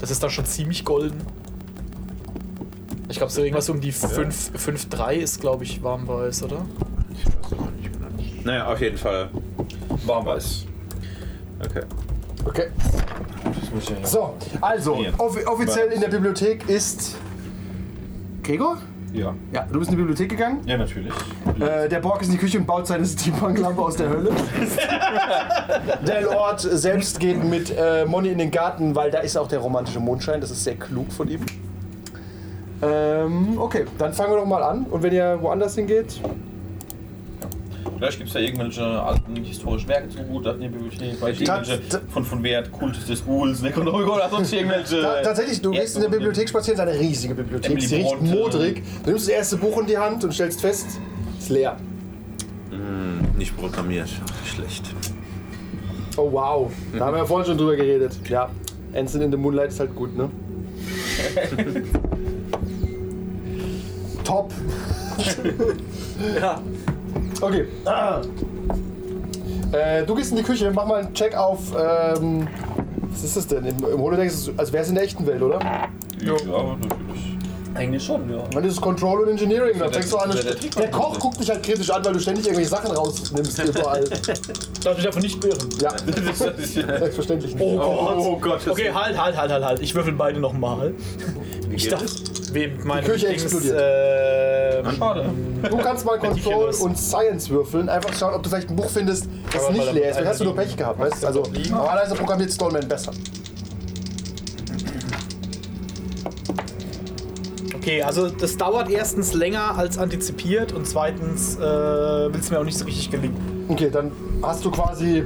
Das 0.00 0.10
ist 0.10 0.22
dann 0.22 0.30
schon 0.30 0.46
ziemlich 0.46 0.84
golden. 0.84 1.20
Ich 3.08 3.16
glaube 3.16 3.32
so 3.32 3.42
irgendwas 3.42 3.68
um 3.68 3.80
die 3.80 3.92
5 3.92 4.52
5,3 4.56 5.14
ist 5.14 5.40
glaube 5.40 5.64
ich 5.64 5.82
warmweiß, 5.82 6.42
oder? 6.42 6.66
Ich 7.12 7.24
weiß 7.26 7.52
aber 7.52 7.70
nicht 7.70 7.92
genau. 7.92 8.06
Naja, 8.44 8.72
auf 8.72 8.80
jeden 8.80 8.98
Fall. 8.98 9.30
Warmweiß. 10.06 10.66
Okay. 11.64 11.82
Okay. 12.44 12.68
Das 13.44 13.70
muss 13.72 13.84
ich 13.84 13.90
ja 13.90 14.06
So, 14.06 14.34
also, 14.60 15.04
offi 15.18 15.44
offiziell 15.44 15.92
in 15.92 16.00
der 16.00 16.08
Bibliothek 16.08 16.68
ist. 16.68 17.16
Gregor? 18.42 18.78
Ja. 19.12 19.34
Ja, 19.52 19.66
du 19.70 19.78
bist 19.78 19.90
in 19.90 19.96
die 19.96 20.02
Bibliothek 20.02 20.28
gegangen. 20.28 20.60
Ja, 20.66 20.76
natürlich. 20.76 21.12
Äh, 21.58 21.88
der 21.88 22.00
Borg 22.00 22.20
ist 22.20 22.28
in 22.28 22.34
die 22.34 22.38
Küche 22.38 22.58
und 22.58 22.66
baut 22.66 22.86
seine 22.86 23.04
Steampunk-Lampe 23.04 23.80
aus 23.80 23.96
der 23.96 24.08
Hölle. 24.08 24.30
der 26.06 26.22
Lord 26.22 26.60
selbst 26.60 27.18
geht 27.18 27.42
mit 27.42 27.74
äh, 27.76 28.04
Moni 28.04 28.28
in 28.28 28.38
den 28.38 28.50
Garten, 28.50 28.94
weil 28.94 29.10
da 29.10 29.18
ist 29.18 29.36
auch 29.36 29.48
der 29.48 29.60
romantische 29.60 30.00
Mondschein. 30.00 30.40
Das 30.40 30.50
ist 30.50 30.64
sehr 30.64 30.76
klug 30.76 31.10
von 31.12 31.28
ihm. 31.28 31.40
Ähm, 32.80 33.58
okay, 33.58 33.86
dann 33.98 34.12
fangen 34.12 34.32
wir 34.32 34.36
doch 34.36 34.46
mal 34.46 34.62
an. 34.62 34.84
Und 34.84 35.02
wenn 35.02 35.12
ihr 35.12 35.38
woanders 35.40 35.74
hingeht, 35.74 36.20
Vielleicht 37.98 38.18
gibt 38.18 38.28
es 38.28 38.34
da 38.34 38.40
irgendwelche 38.40 38.84
alten 38.84 39.36
historischen 39.36 39.88
Werke 39.88 40.08
zu 40.08 40.18
gut 40.22 40.46
in 40.46 40.60
der 40.60 40.68
Bibliothek, 40.68 41.16
vielleicht 41.18 41.40
irgendwelche 41.40 42.00
von, 42.08 42.24
von 42.24 42.42
Wert, 42.44 42.70
Kult 42.70 42.96
des 43.08 43.24
Ghouls, 43.24 43.60
Necronomicon 43.60 44.16
oder 44.16 44.28
sonst 44.30 44.52
irgendwelche. 44.52 45.02
ta 45.02 45.22
tatsächlich, 45.22 45.60
du 45.60 45.72
gehst 45.72 45.96
in 45.96 46.02
der 46.02 46.08
Bibliothek 46.08 46.48
spazieren, 46.48 46.78
es 46.78 46.86
ist 46.86 46.92
eine 46.92 47.00
riesige 47.00 47.34
Bibliothek, 47.34 47.72
Emily 47.72 47.86
sie 47.86 47.96
riecht 47.96 48.22
modrig. 48.22 48.82
Du 49.02 49.10
nimmst 49.10 49.26
das 49.26 49.34
erste 49.34 49.56
Buch 49.56 49.80
in 49.80 49.86
die 49.86 49.98
Hand 49.98 50.22
und 50.22 50.32
stellst 50.32 50.60
fest, 50.60 50.86
es 51.38 51.44
ist 51.44 51.50
leer. 51.50 51.76
Nicht 53.36 53.56
programmiert. 53.56 54.08
Schlecht. 54.44 54.90
Oh 56.16 56.28
wow, 56.32 56.70
da 56.96 57.06
haben 57.06 57.14
wir 57.14 57.18
ja 57.18 57.24
vorhin 57.26 57.46
schon 57.46 57.58
drüber 57.58 57.76
geredet. 57.76 58.18
Ja, 58.28 58.50
Anson 58.94 59.22
in 59.22 59.30
the 59.30 59.36
Moonlight 59.36 59.68
ist 59.68 59.80
halt 59.80 59.94
gut, 59.94 60.16
ne? 60.16 60.28
Top. 64.24 64.52
Ja. 66.40 66.60
Okay. 67.40 67.66
Ah. 67.84 68.20
Äh, 69.72 70.04
du 70.04 70.14
gehst 70.14 70.30
in 70.30 70.36
die 70.38 70.42
Küche, 70.42 70.70
mach 70.74 70.86
mal 70.86 71.04
einen 71.04 71.14
Check 71.14 71.36
auf. 71.36 71.60
Ähm, 71.78 72.48
was 73.10 73.24
ist 73.24 73.36
das 73.36 73.46
denn? 73.46 73.64
Im, 73.66 73.76
im 73.84 74.00
Holodeck 74.00 74.26
ist 74.28 74.48
es, 74.48 74.58
als 74.58 74.72
wäre 74.72 74.82
es 74.82 74.88
in 74.88 74.94
der 74.94 75.04
echten 75.04 75.26
Welt, 75.26 75.42
oder? 75.42 75.58
Ja, 76.22 76.32
natürlich. 76.32 77.36
Eigentlich 77.74 78.02
schon, 78.02 78.28
ja. 78.32 78.42
Dann 78.50 78.64
ist 78.64 78.72
es 78.74 78.80
Control 78.80 79.20
und 79.20 79.28
Engineering. 79.28 79.78
Dann 79.78 79.90
der- 79.90 80.00
fängst 80.00 80.12
du 80.12 80.16
an. 80.16 80.30
der- 80.76 80.90
Koch 80.90 81.18
guckt 81.18 81.38
dich 81.38 81.48
halt 81.50 81.62
kritisch 81.62 81.90
an, 81.90 82.04
weil 82.04 82.14
du 82.14 82.18
ständig 82.18 82.44
irgendwelche 82.46 82.70
Sachen 82.70 82.90
rausnimmst 82.90 83.62
überall. 83.62 84.04
Darf 84.84 84.96
mich 84.96 85.04
davon 85.04 85.22
nicht 85.22 85.38
beirren. 85.40 85.68
Ja, 85.80 85.90
selbstverständlich 86.98 87.54
nicht. 87.54 87.62
Oh 87.62 87.76
Gott. 87.76 88.14
Oh 88.18 88.38
Gott. 88.40 88.60
das- 88.64 88.68
Okay, 88.72 88.90
halt, 88.92 89.22
halt, 89.22 89.36
halt, 89.36 89.50
halt, 89.52 89.64
halt. 89.64 89.80
Ich 89.80 89.94
würfel 89.94 90.14
beide 90.14 90.40
nochmal. 90.40 90.94
Ich 91.70 91.88
dachte, 91.88 92.06
wem 92.52 92.78
meine 92.84 93.02
Die 93.02 93.10
Küche 93.12 93.28
Dings, 93.28 93.42
explodiert. 93.44 93.76
Äh, 93.78 94.47
Schade. 94.96 95.30
Du 95.68 95.76
kannst 95.78 96.04
mal 96.04 96.18
Control 96.18 96.70
und 96.80 96.98
Science 96.98 97.50
würfeln, 97.50 97.88
einfach 97.88 98.12
schauen, 98.14 98.34
ob 98.34 98.42
du 98.42 98.48
vielleicht 98.48 98.70
ein 98.70 98.76
Buch 98.76 98.90
findest, 98.90 99.28
das 99.52 99.64
Aber 99.64 99.72
nicht 99.72 99.92
leer 99.92 100.10
ist. 100.10 100.16
Vielleicht 100.16 100.30
hast 100.30 100.40
du 100.40 100.44
nur 100.44 100.56
Pech 100.56 100.76
gehabt, 100.76 100.98
weißt 100.98 101.22
du? 101.22 101.26
Also, 101.26 101.42
normalerweise 101.70 102.14
programmiert 102.14 102.52
Stallman 102.52 102.88
besser. 102.88 103.12
Okay, 107.74 108.02
also 108.02 108.28
das 108.28 108.56
dauert 108.58 108.90
erstens 108.90 109.32
länger 109.32 109.78
als 109.78 109.96
antizipiert 109.96 110.72
und 110.72 110.86
zweitens 110.86 111.56
äh, 111.56 111.60
will 111.60 112.38
es 112.38 112.50
mir 112.50 112.60
auch 112.60 112.64
nicht 112.64 112.76
so 112.76 112.84
richtig 112.84 113.10
gelingen. 113.10 113.64
Okay, 113.68 113.88
dann 113.90 114.12
hast 114.42 114.62
du 114.64 114.70
quasi. 114.70 115.24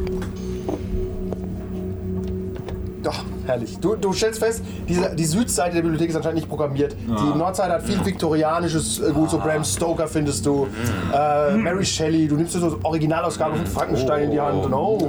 Ach, 3.09 3.25
herrlich. 3.47 3.79
Du, 3.79 3.97
du 3.97 4.13
stellst 4.13 4.39
fest, 4.39 4.63
diese, 4.89 5.15
die 5.15 5.25
Südseite 5.25 5.75
der 5.75 5.83
Bibliothek 5.83 6.11
ist 6.11 6.17
anscheinend 6.17 6.37
nicht 6.37 6.49
programmiert. 6.49 6.95
Die 7.07 7.39
Nordseite 7.39 7.73
hat 7.73 7.83
viel 7.83 8.05
viktorianisches 8.05 9.01
äh, 9.01 9.13
Gut, 9.13 9.31
so 9.31 9.39
Bram 9.39 9.65
Stoker 9.65 10.07
findest 10.07 10.47
du. 10.47 10.69
Äh, 11.13 11.57
Mary 11.57 11.85
Shelley, 11.85 12.29
du 12.29 12.37
nimmst 12.37 12.55
dir 12.55 12.61
so 12.61 12.79
Originalausgaben 12.83 13.57
von 13.57 13.67
Frankenstein 13.67 14.25
in 14.25 14.31
die 14.33 14.41
Hand. 14.41 14.65
Und, 14.65 14.73
oh, 14.73 15.09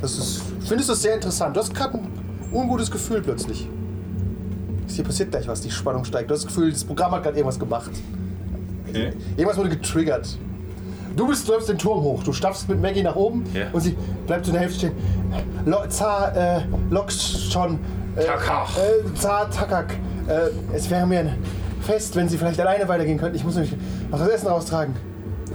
das 0.00 0.18
ist, 0.18 0.42
findest 0.60 0.88
du 0.88 0.94
sehr 0.94 1.14
interessant. 1.14 1.56
Du 1.56 1.60
hast 1.60 1.74
gerade 1.74 1.98
ein 1.98 2.08
ungutes 2.52 2.90
Gefühl 2.90 3.20
plötzlich. 3.22 3.68
Hier 4.88 5.04
passiert 5.04 5.30
gleich 5.30 5.48
was, 5.48 5.60
die 5.60 5.70
Spannung 5.70 6.04
steigt. 6.04 6.30
Du 6.30 6.34
hast 6.34 6.44
das 6.44 6.54
Gefühl, 6.54 6.70
das 6.72 6.84
Programm 6.84 7.10
hat 7.12 7.22
gerade 7.24 7.36
irgendwas 7.36 7.58
gemacht. 7.58 7.90
Okay. 8.88 9.12
Irgendwas 9.36 9.58
wurde 9.58 9.70
getriggert. 9.70 10.38
Du 11.14 11.26
bist, 11.28 11.46
läufst 11.48 11.68
den 11.68 11.78
Turm 11.78 12.02
hoch. 12.02 12.22
Du 12.22 12.32
staffst 12.32 12.68
mit 12.68 12.80
Maggie 12.80 13.02
nach 13.02 13.16
oben 13.16 13.44
Ja. 13.54 13.66
und 13.72 13.80
sie 13.80 13.96
bleibt 14.26 14.46
in 14.46 14.52
der 14.52 14.62
Hälfte 14.62 14.78
stehen. 14.78 14.92
Lo, 15.64 15.78
äh, 15.82 16.60
Lox 16.90 17.44
schon. 17.50 17.78
Äh, 18.16 18.24
Takak. 18.24 18.68
Äh, 18.76 19.50
Takak. 19.50 19.94
Äh, 20.28 20.74
es 20.74 20.90
wäre 20.90 21.06
mir 21.06 21.20
ein 21.20 21.34
Fest, 21.82 22.16
wenn 22.16 22.28
Sie 22.28 22.36
vielleicht 22.36 22.60
alleine 22.60 22.88
weitergehen 22.88 23.18
könnten. 23.18 23.36
Ich 23.36 23.44
muss 23.44 23.54
nämlich 23.54 23.74
noch 24.10 24.18
das 24.18 24.28
Essen 24.28 24.48
raustragen. 24.48 24.94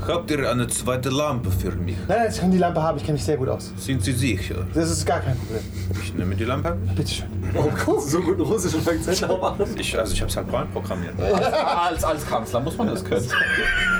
Habt 0.08 0.32
ihr 0.32 0.50
eine 0.50 0.68
zweite 0.68 1.10
Lampe 1.10 1.52
für 1.52 1.72
mich? 1.72 1.96
Nein, 2.08 2.18
nein, 2.24 2.32
Sie 2.32 2.40
können 2.40 2.52
die 2.52 2.58
Lampe 2.58 2.82
haben. 2.82 2.98
Ich 2.98 3.04
kenne 3.04 3.14
mich 3.14 3.24
sehr 3.24 3.38
gut 3.38 3.50
aus. 3.50 3.72
Sind 3.78 4.04
Sie 4.04 4.14
sicher? 4.14 4.66
Das 4.74 4.90
ist 4.90 5.06
gar 5.06 5.20
kein 5.20 5.38
Problem. 5.38 5.60
Ich 6.02 6.14
nehme 6.16 6.36
die 6.36 6.44
Lampe. 6.46 6.76
Bitte 6.96 7.12
schön. 7.12 7.28
So 8.00 8.20
gut 8.22 8.40
russischen 8.40 8.80
Akzent 8.88 9.42
machen. 9.42 9.66
Ich, 9.78 9.98
also 9.98 10.14
ich 10.14 10.22
habe 10.22 10.30
es 10.30 10.38
halt 10.38 10.52
rein 10.52 10.68
programmiert. 10.72 11.14
Als, 11.22 12.04
als 12.04 12.26
Kanzler 12.28 12.60
muss 12.62 12.78
man 12.78 12.88
das 12.88 13.04
können. 13.04 13.26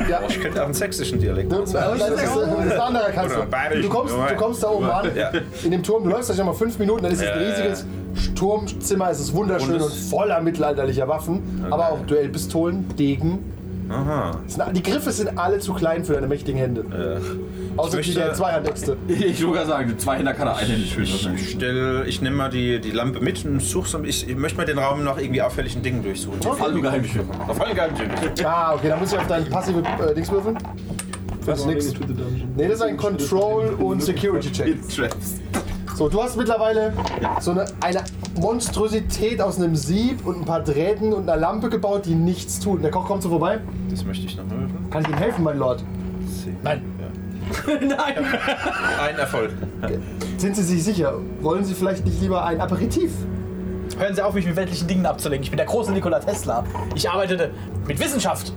Ja. 0.10 0.22
Ich 0.28 0.40
könnte 0.40 0.62
auch 0.62 0.66
einen 0.66 0.74
sächsischen 0.74 1.20
Dialekt 1.20 1.52
das, 1.52 1.62
ist, 1.62 1.74
das 1.76 1.96
ist 2.00 2.38
ein 2.38 2.80
anderer 2.80 3.12
Kanzler. 3.12 3.48
Du 3.82 3.90
kommst, 3.90 4.14
du 4.14 4.36
kommst 4.36 4.64
da 4.64 4.70
oben 4.70 4.90
an, 4.90 5.08
Ja. 5.16 5.32
in 5.64 5.72
dem 5.72 5.84
Turm, 5.84 6.04
du 6.04 6.10
läufst 6.10 6.30
da 6.30 6.34
schon 6.34 6.46
mal 6.46 6.54
fünf 6.54 6.80
Minuten, 6.80 7.04
dann 7.04 7.12
ist 7.12 7.22
es 7.22 7.28
ein 7.30 7.38
riesiges 7.38 7.86
Turmzimmer, 8.36 9.10
es 9.10 9.20
ist 9.20 9.34
wunderschön 9.34 9.76
Und 9.76 9.82
und, 9.82 9.94
voller 9.94 10.42
mittelalterlicher 10.42 11.08
Waffen, 11.08 11.66
aber 11.70 11.90
auch 11.92 12.00
Duellpistolen, 12.06 12.88
Degen. 12.98 13.40
Aha. 13.92 14.40
Die 14.74 14.84
Griffe 14.84 15.12
sind 15.12 15.38
alle 15.38 15.60
zu 15.60 15.74
klein 15.74 16.04
für 16.06 16.14
deine 16.14 16.28
mächtigen 16.28 16.60
Hände. 16.60 16.84
Außer 17.78 17.92
die 17.92 17.98
möchte- 17.98 18.14
der 18.14 18.34
Zweihandäxte. 18.34 18.98
Ich 19.08 19.42
würde 19.46 19.66
sagen, 19.66 19.98
zwei 19.98 20.18
Hände 20.18 20.34
kann 20.34 20.48
er 20.48 20.56
einhändig 20.58 20.94
führen. 20.94 21.36
Ich, 21.36 21.52
stell, 21.52 22.04
ich 22.08 22.22
nehme 22.22 22.36
mal 22.36 22.50
die, 22.50 22.80
die 22.80 22.92
Lampe 22.92 23.20
mit 23.20 23.46
und 23.46 23.62
suche 23.62 23.88
so, 23.90 24.04
ich, 24.04 24.28
ich 24.30 24.36
möchte 24.36 24.58
mal 24.58 24.66
den 24.66 24.78
Raum 24.80 25.04
nach 25.04 25.18
irgendwie 25.18 25.42
auffälligen 25.42 25.82
Dingen 25.82 26.04
durchsuchen. 26.04 26.40
Auf 26.46 26.62
alle 26.62 26.80
Geheimtücher. 26.82 27.22
Auf 27.48 27.62
alle 27.62 27.74
Geheimtücher. 27.74 28.10
Ah, 28.46 28.74
okay, 28.76 28.90
dann 28.90 29.00
muss 29.00 29.12
ich 29.14 29.18
auf 29.20 29.28
deinen 29.28 29.50
passive 29.50 29.80
äh, 29.80 30.14
Dings 30.14 30.32
würfeln. 30.32 30.58
Das 31.46 31.60
ist 31.60 31.66
nix. 31.66 31.94
Nee, 32.56 32.68
das 32.68 32.76
ist 32.76 32.82
ein 32.84 32.98
Control- 32.98 33.74
und 33.80 34.02
Security-Check. 34.04 34.76
So, 36.02 36.10
du 36.10 36.24
hast 36.24 36.36
mittlerweile 36.36 36.94
so 37.42 37.52
eine, 37.52 37.66
eine 37.80 38.04
Monstrosität 38.34 39.40
aus 39.40 39.58
einem 39.58 39.76
Sieb 39.76 40.26
und 40.26 40.40
ein 40.40 40.46
paar 40.46 40.62
Drähten 40.62 41.14
und 41.14 41.30
einer 41.30 41.40
Lampe 41.40 41.70
gebaut, 41.70 42.08
die 42.08 42.16
nichts 42.16 42.60
tut. 42.60 42.84
Der 42.84 42.90
Koch 42.90 43.06
kommt 43.06 43.22
so 43.22 43.30
vorbei. 43.30 43.60
Das 43.88 44.04
möchte 44.04 44.26
ich 44.26 44.36
noch 44.36 44.46
hören. 44.46 44.88
Kann 44.90 45.04
ich 45.04 45.10
Ihnen 45.10 45.20
helfen, 45.20 45.44
mein 45.44 45.60
Lord? 45.60 45.84
Nein. 46.64 46.82
Ein 49.00 49.16
Erfolg. 49.16 49.52
Sind 50.40 50.56
Sie 50.56 50.64
sich 50.64 50.84
sicher? 50.84 51.20
Wollen 51.42 51.64
Sie 51.64 51.76
vielleicht 51.76 52.04
nicht 52.04 52.20
lieber 52.20 52.44
ein 52.46 52.60
Aperitif? 52.60 53.12
Hören 53.96 54.16
Sie 54.16 54.24
auf, 54.24 54.34
mich 54.34 54.48
mit 54.48 54.56
weltlichen 54.56 54.88
Dingen 54.88 55.06
abzulenken. 55.06 55.44
Ich 55.44 55.52
bin 55.52 55.58
der 55.58 55.68
große 55.68 55.92
Nikola 55.92 56.20
Tesla. 56.20 56.64
Ich 56.96 57.08
arbeitete 57.08 57.52
mit 57.88 58.00
Wissenschaft. 58.00 58.54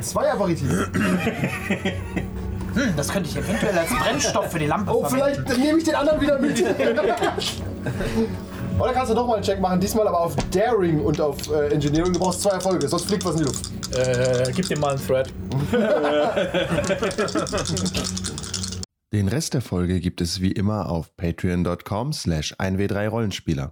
Zwei 0.00 0.32
Aperitif. 0.32 0.90
Hm, 2.74 2.94
das 2.96 3.08
könnte 3.08 3.28
ich 3.30 3.36
eventuell 3.36 3.78
als 3.78 3.88
Brennstoff 3.90 4.50
für 4.50 4.58
die 4.58 4.66
Lampe 4.66 4.90
Oh, 4.94 5.04
verwenden. 5.04 5.44
vielleicht 5.44 5.58
nehme 5.64 5.78
ich 5.78 5.84
den 5.84 5.94
anderen 5.94 6.20
wieder 6.20 6.38
mit. 6.38 6.60
Oder 8.78 8.92
kannst 8.92 9.12
du 9.12 9.14
nochmal 9.14 9.36
einen 9.36 9.44
Check 9.44 9.60
machen, 9.60 9.80
diesmal 9.80 10.08
aber 10.08 10.20
auf 10.20 10.34
Daring 10.50 11.00
und 11.00 11.20
auf 11.20 11.36
äh, 11.50 11.68
Engineering. 11.72 12.12
Du 12.12 12.18
brauchst 12.18 12.42
zwei 12.42 12.50
Erfolge, 12.50 12.88
sonst 12.88 13.06
fliegt 13.06 13.24
was 13.24 13.36
in 13.36 13.38
die 13.38 13.44
Luft. 13.44 13.70
Äh, 13.96 14.50
gib 14.52 14.66
dir 14.66 14.78
mal 14.78 14.96
einen 14.96 15.06
Thread. 15.06 15.32
Den 19.12 19.28
Rest 19.28 19.54
der 19.54 19.60
Folge 19.60 20.00
gibt 20.00 20.20
es 20.20 20.40
wie 20.40 20.50
immer 20.50 20.90
auf 20.90 21.16
patreon.com 21.16 22.12
slash 22.12 22.52
1w3rollenspieler. 22.54 23.70